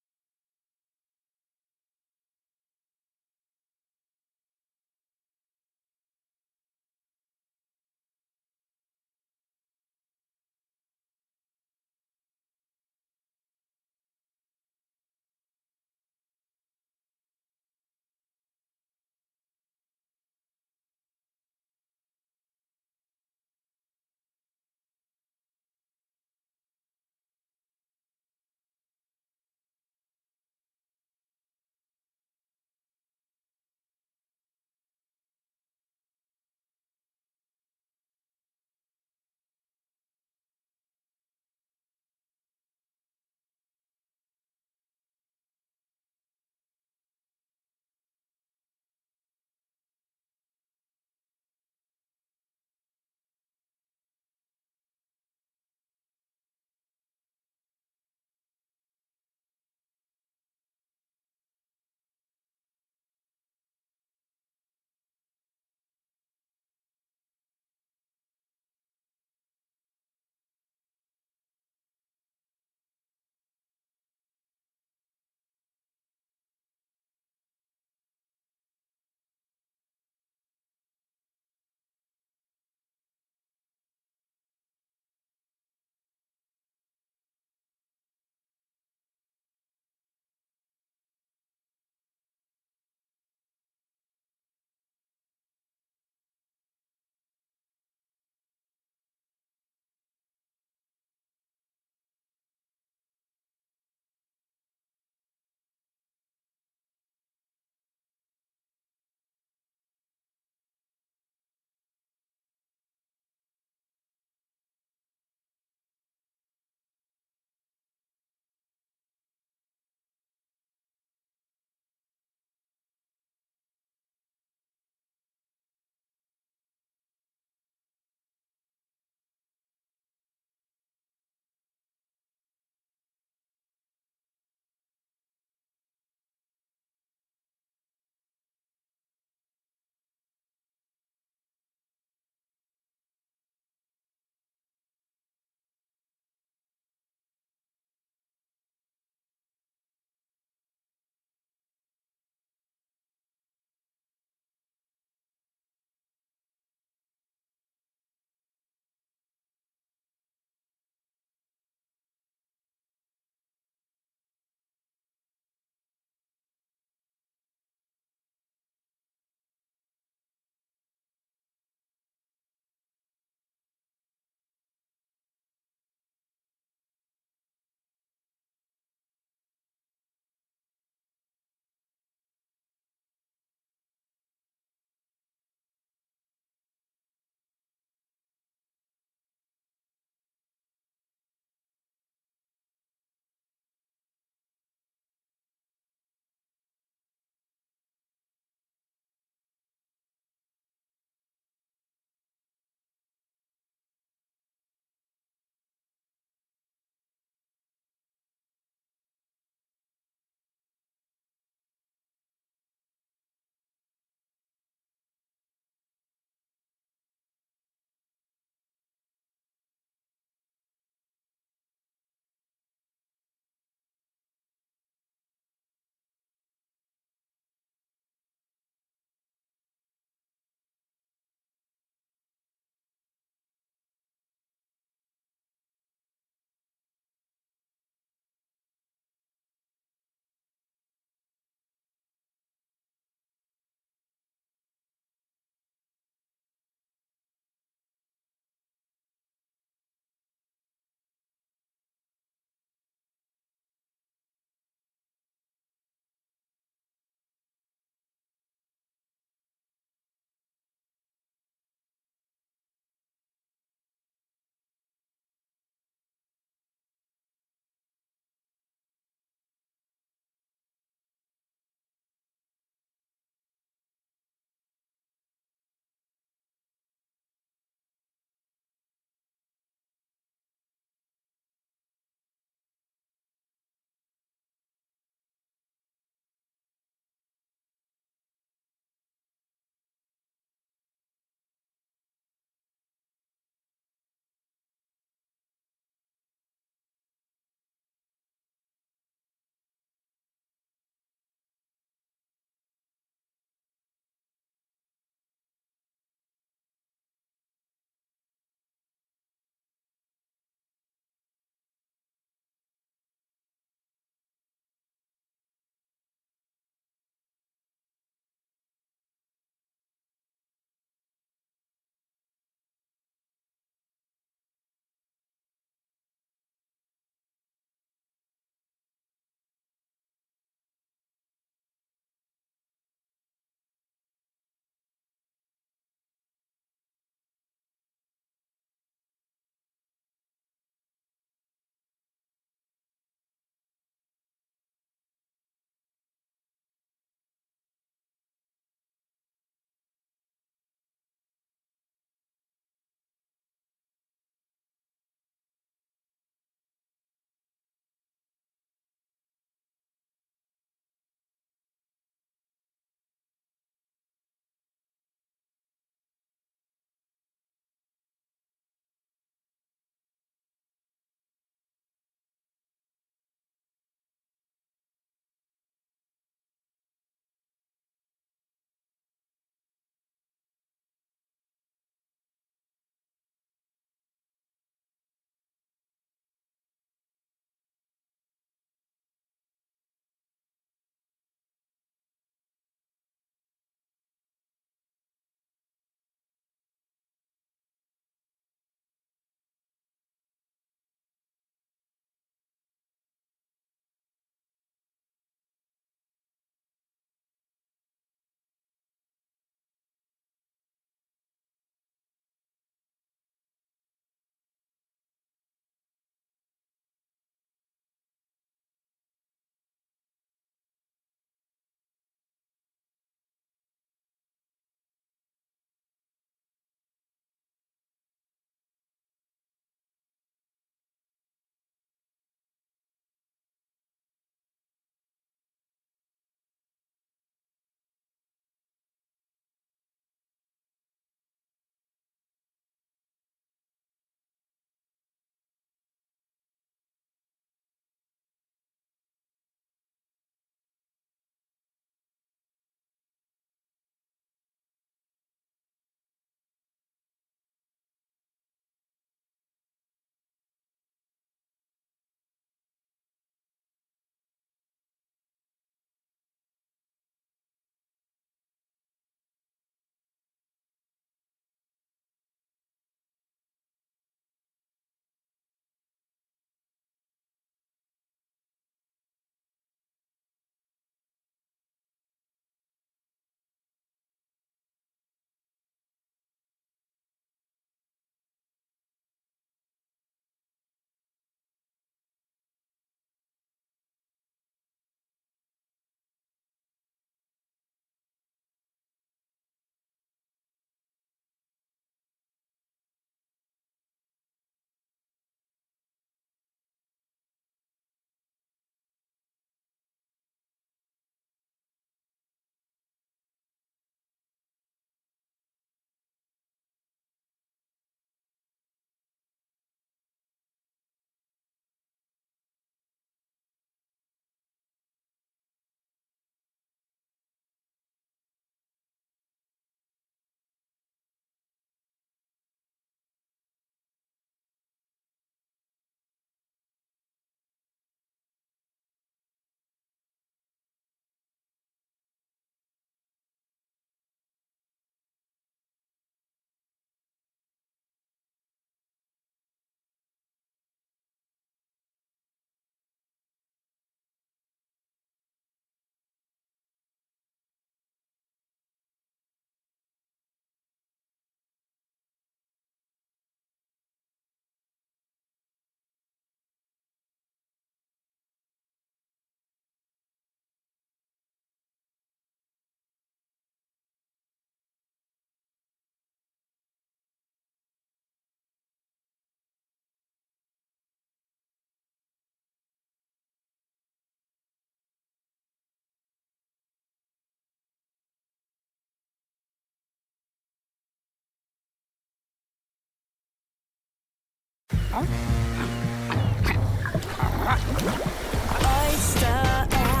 Oyster 598.86 599.40
er 599.82 600.00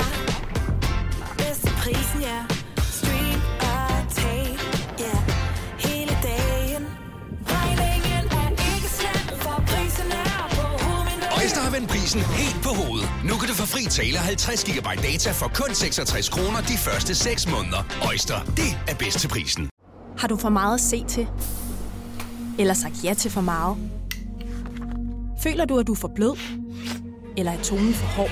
bedst 1.38 1.60
til 1.62 1.72
prisen, 1.82 2.20
ja. 2.20 2.38
Stream 2.90 3.40
og 3.60 3.90
tag, 4.10 4.58
ja. 4.98 5.14
Hele 5.78 6.18
dagen. 6.22 6.86
Regningen 7.46 8.24
er 8.40 8.50
ikke 8.50 8.88
slem, 8.98 9.38
for 9.40 9.62
prisen 9.66 10.10
er 10.10 10.48
på 10.50 10.62
hovedet. 10.84 11.28
Øjster 11.42 11.60
har 11.60 11.70
vendt 11.70 11.88
prisen 11.90 12.20
helt 12.20 12.62
på 12.62 12.68
hovedet. 12.68 13.08
Nu 13.24 13.34
kan 13.36 13.48
du 13.48 13.54
få 13.54 13.66
fri 13.66 13.84
tale 13.84 14.18
50 14.18 14.64
GB 14.64 14.88
data 15.02 15.30
for 15.32 15.50
kun 15.54 15.74
66 15.74 16.28
kroner 16.28 16.60
de 16.60 16.78
første 16.78 17.14
6 17.14 17.48
måneder. 17.50 17.82
Øjster, 18.08 18.38
det 18.44 18.78
er 18.88 18.94
bedst 18.94 19.18
til 19.18 19.28
prisen. 19.28 19.70
Har 20.18 20.28
du 20.28 20.36
for 20.36 20.48
meget 20.48 20.74
at 20.74 20.80
se 20.80 21.04
til? 21.08 21.28
Eller 22.58 22.74
sagt 22.74 23.04
ja 23.04 23.14
til 23.14 23.30
for 23.30 23.40
meget? 23.40 23.76
Føler 25.46 25.64
du, 25.64 25.78
at 25.78 25.86
du 25.86 25.92
er 25.92 25.96
for 25.96 26.12
blød? 26.14 26.38
Eller 27.36 27.52
er 27.52 27.62
tonen 27.62 27.94
for 27.94 28.06
hård? 28.06 28.30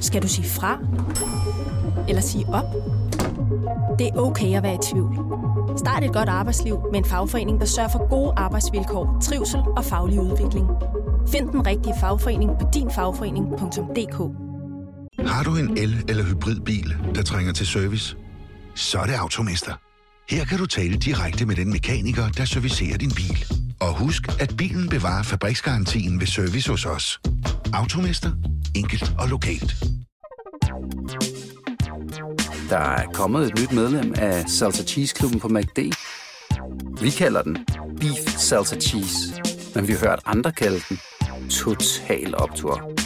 Skal 0.00 0.22
du 0.22 0.28
sige 0.28 0.48
fra? 0.48 0.78
Eller 2.08 2.22
sige 2.22 2.46
op? 2.48 2.64
Det 3.98 4.06
er 4.06 4.16
okay 4.16 4.56
at 4.56 4.62
være 4.62 4.74
i 4.74 4.78
tvivl. 4.92 5.14
Start 5.78 6.04
et 6.04 6.12
godt 6.12 6.28
arbejdsliv 6.28 6.78
med 6.92 6.98
en 6.98 7.04
fagforening, 7.04 7.60
der 7.60 7.66
sørger 7.66 7.88
for 7.88 8.08
gode 8.08 8.32
arbejdsvilkår, 8.36 9.18
trivsel 9.22 9.60
og 9.76 9.84
faglig 9.84 10.20
udvikling. 10.20 10.66
Find 11.28 11.48
den 11.48 11.66
rigtige 11.66 11.94
fagforening 12.00 12.50
på 12.60 12.66
dinfagforening.dk 12.74 14.18
Har 15.28 15.42
du 15.42 15.56
en 15.56 15.78
el- 15.78 16.04
eller 16.08 16.24
hybridbil, 16.24 16.96
der 17.14 17.22
trænger 17.22 17.52
til 17.52 17.66
service? 17.66 18.16
Så 18.74 18.98
er 18.98 19.06
det 19.06 19.14
Automester. 19.14 19.72
Her 20.30 20.44
kan 20.44 20.58
du 20.58 20.66
tale 20.66 20.96
direkte 20.96 21.46
med 21.46 21.56
den 21.56 21.70
mekaniker, 21.70 22.28
der 22.28 22.44
servicerer 22.44 22.98
din 22.98 23.10
bil. 23.10 23.55
Og 23.80 23.98
husk, 23.98 24.22
at 24.40 24.54
bilen 24.58 24.88
bevarer 24.88 25.22
fabriksgarantien 25.22 26.20
ved 26.20 26.26
service 26.26 26.70
hos 26.70 26.86
os. 26.86 27.20
Automester. 27.72 28.30
Enkelt 28.74 29.12
og 29.18 29.28
lokalt. 29.28 29.84
Der 32.70 32.78
er 32.78 33.06
kommet 33.12 33.46
et 33.46 33.58
nyt 33.60 33.72
medlem 33.72 34.14
af 34.16 34.48
Salsa 34.48 34.82
Cheese 34.84 35.14
Klubben 35.14 35.40
på 35.40 35.48
MACD. 35.48 35.78
Vi 37.00 37.10
kalder 37.10 37.42
den 37.42 37.58
Beef 38.00 38.38
Salsa 38.38 38.76
Cheese, 38.76 39.42
men 39.74 39.88
vi 39.88 39.92
har 39.92 40.00
hørt 40.08 40.20
andre 40.26 40.52
kalde 40.52 40.80
den 40.88 40.98
Total 41.50 42.34
Optor. 42.36 43.05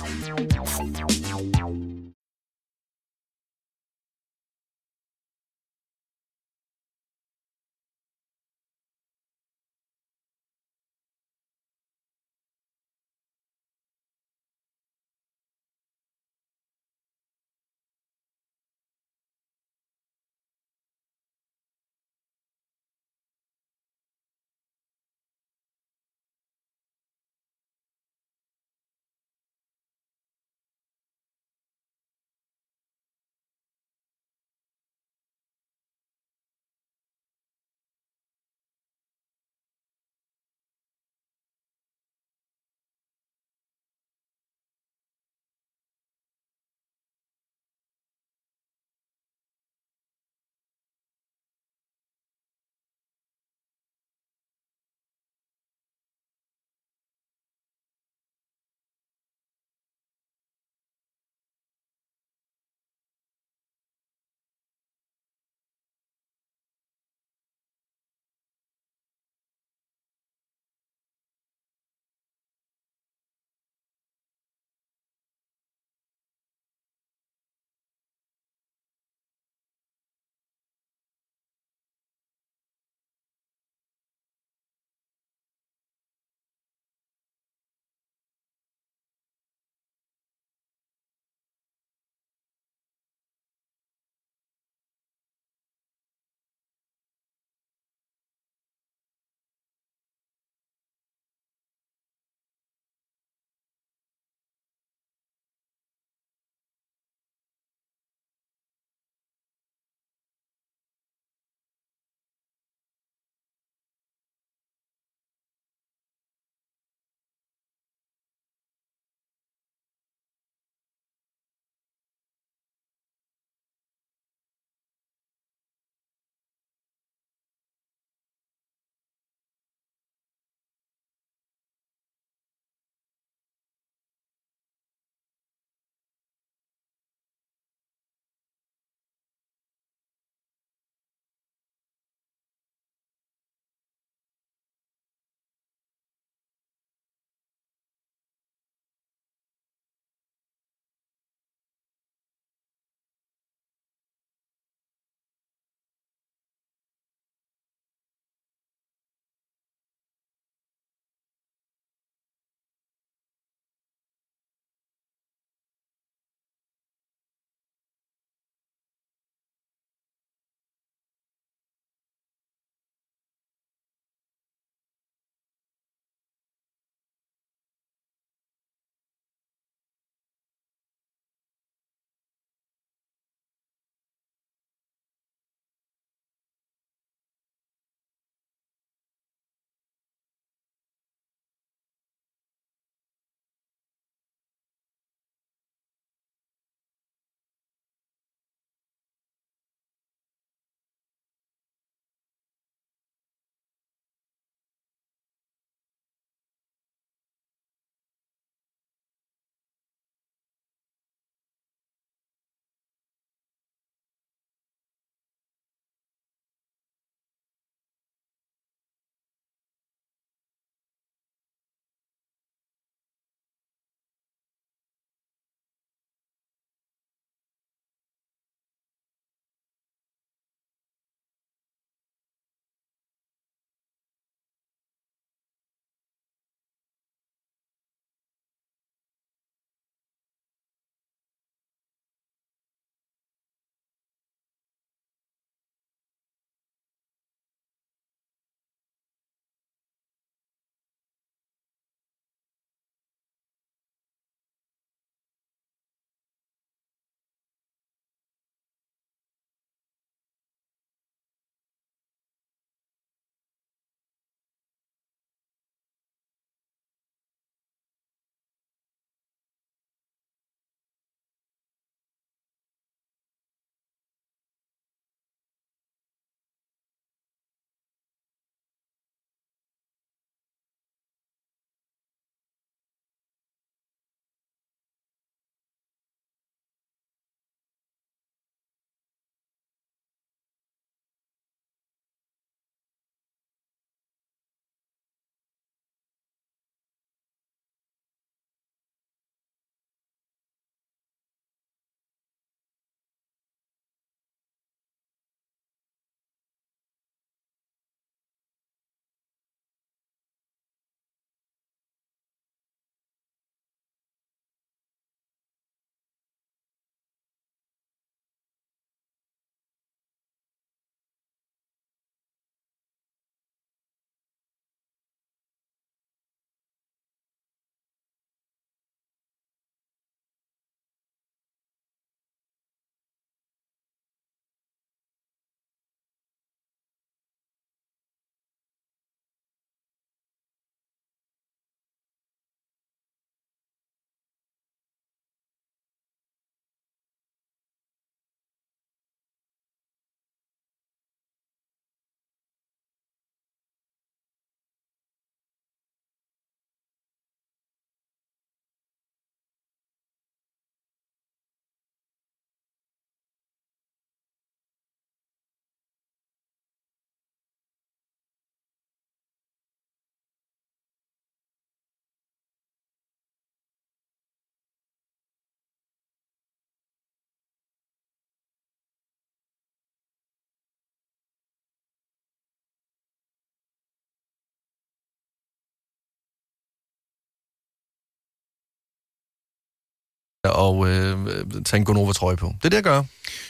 Og 390.45 390.89
øh, 390.89 391.19
tage 391.65 391.79
en 391.79 391.85
Gonova-trøje 391.85 392.37
på. 392.37 392.47
Det 392.47 392.65
er 392.65 392.69
det, 392.69 392.77
jeg 392.77 392.85
gør. 392.85 393.03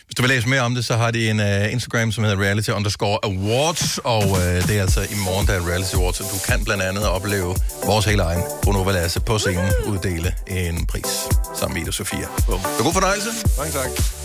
Hvis 0.06 0.14
du 0.16 0.22
vil 0.22 0.28
læse 0.28 0.48
mere 0.48 0.60
om 0.60 0.74
det, 0.74 0.84
så 0.84 0.96
har 0.96 1.10
de 1.10 1.30
en 1.30 1.40
uh, 1.40 1.72
Instagram, 1.72 2.12
som 2.12 2.24
hedder 2.24 2.40
reality 2.40 2.70
underscore 2.70 3.18
awards, 3.22 3.98
og 3.98 4.28
uh, 4.28 4.38
det 4.38 4.70
er 4.70 4.80
altså 4.80 5.00
i 5.00 5.16
morgen, 5.24 5.46
der 5.46 5.52
er 5.52 5.68
reality 5.68 5.94
awards, 5.94 6.16
så 6.16 6.22
du 6.22 6.52
kan 6.52 6.64
blandt 6.64 6.82
andet 6.82 7.08
opleve 7.08 7.56
vores 7.86 8.04
hele 8.04 8.22
egen 8.22 8.42
Bonova 8.62 8.92
Lasse 8.92 9.20
på 9.20 9.38
scenen 9.38 9.72
uddele 9.86 10.34
en 10.46 10.86
pris 10.86 11.28
sammen 11.58 11.74
med 11.74 11.82
Ida 11.82 11.92
Sofia. 11.92 12.26
Så 12.46 12.82
god 12.82 12.92
fornøjelse. 12.92 13.30
Mange 13.58 13.72
tak. 13.72 14.19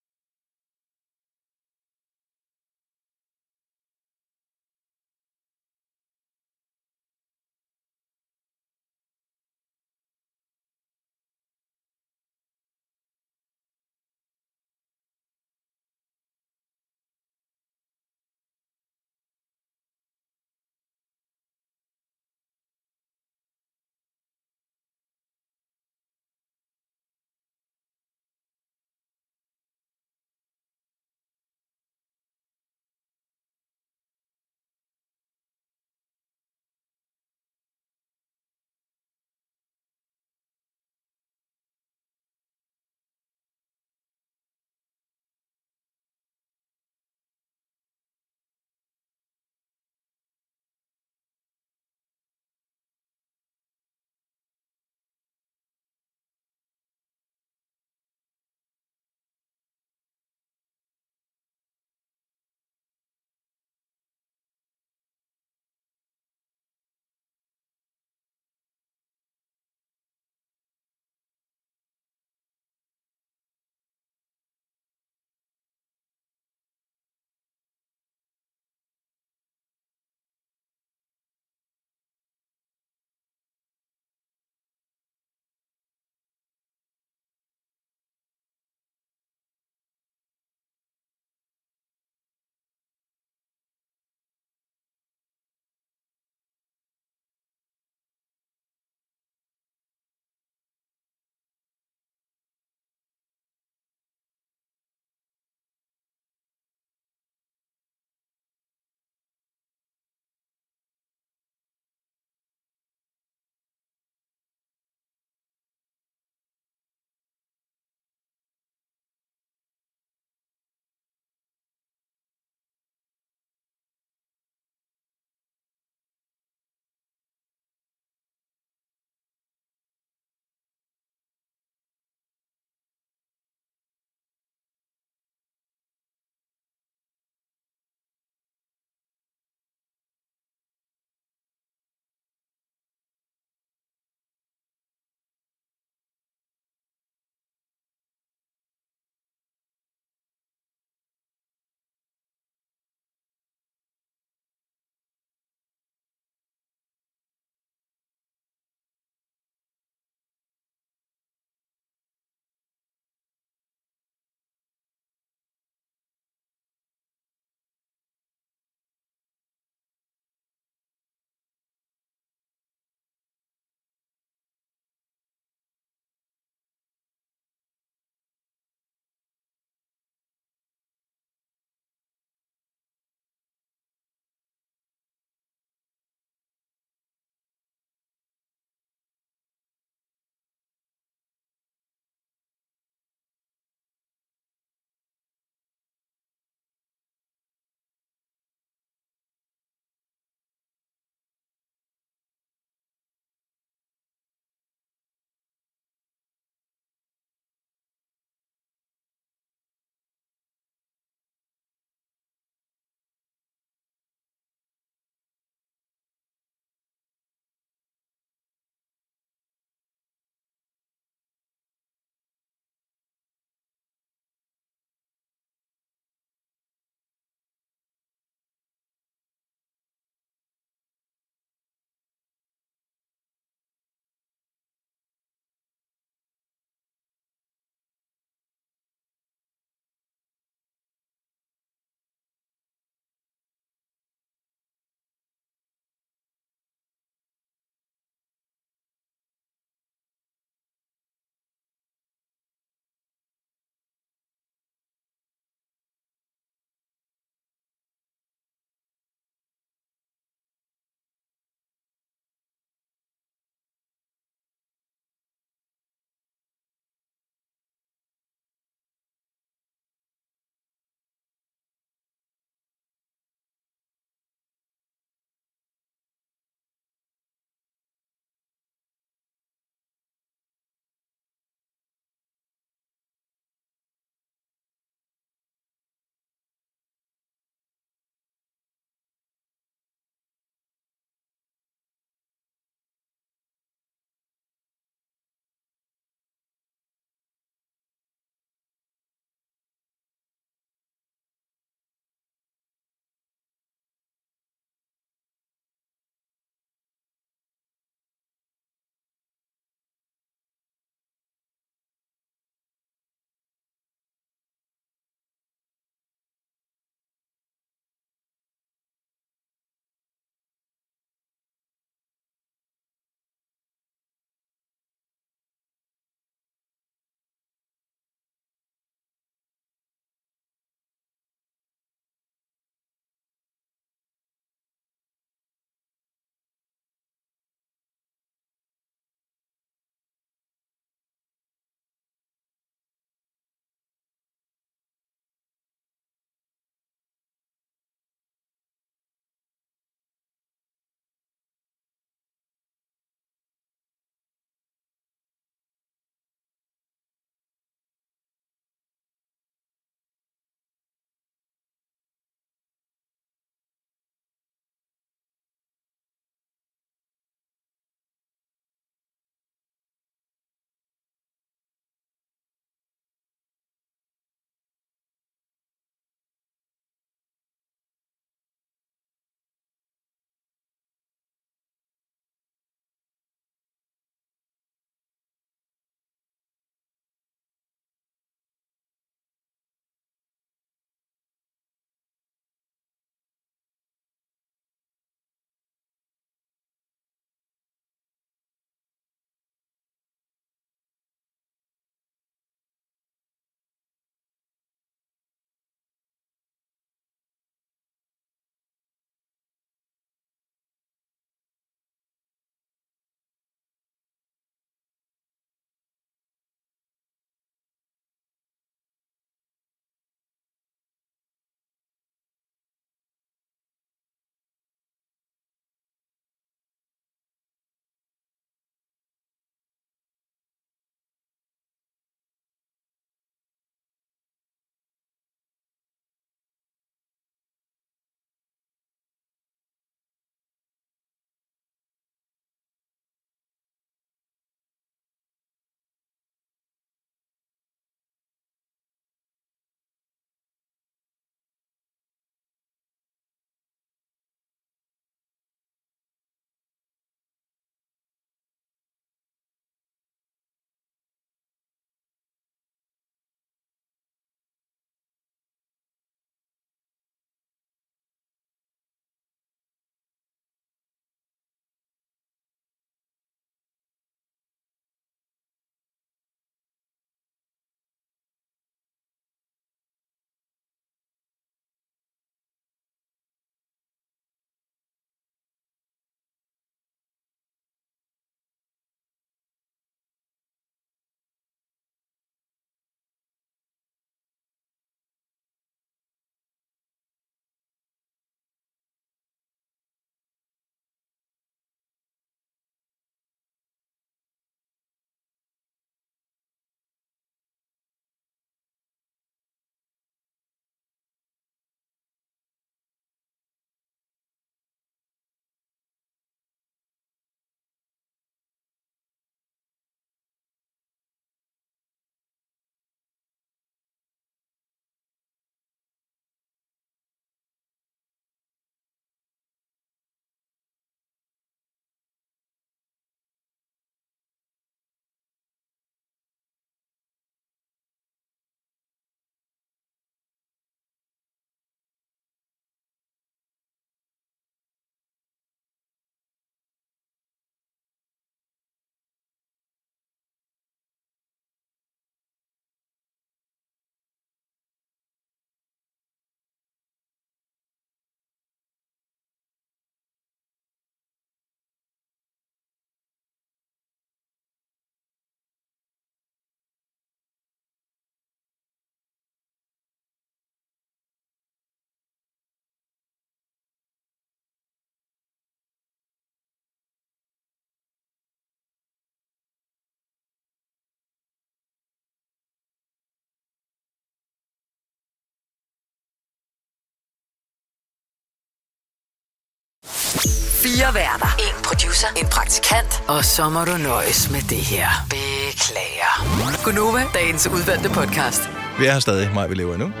Fire 590.66 590.94
værter. 590.94 591.36
En 591.38 591.62
producer. 591.64 592.08
En 592.16 592.26
praktikant. 592.26 593.02
Og 593.08 593.24
så 593.24 593.48
må 593.48 593.64
du 593.64 593.76
nøjes 593.76 594.30
med 594.30 594.40
det 594.40 594.56
her. 594.58 594.88
Beklager. 595.10 596.62
Gunova, 596.64 597.02
dagens 597.14 597.46
udvalgte 597.46 597.88
podcast. 597.88 598.50
Vi 598.78 598.86
er 598.86 598.92
her 598.92 599.00
stadig. 599.00 599.30
Maj, 599.34 599.46
vi 599.46 599.54
lever 599.54 599.74
endnu. 599.74 599.92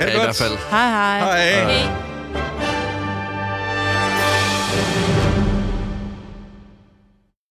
Ja, 0.00 0.06
i 0.06 0.18
hvert 0.24 0.36
fald. 0.36 0.58
Hej, 0.70 0.88
hej. 0.88 1.18
Hej. 1.20 1.72
Hey. 1.72 2.07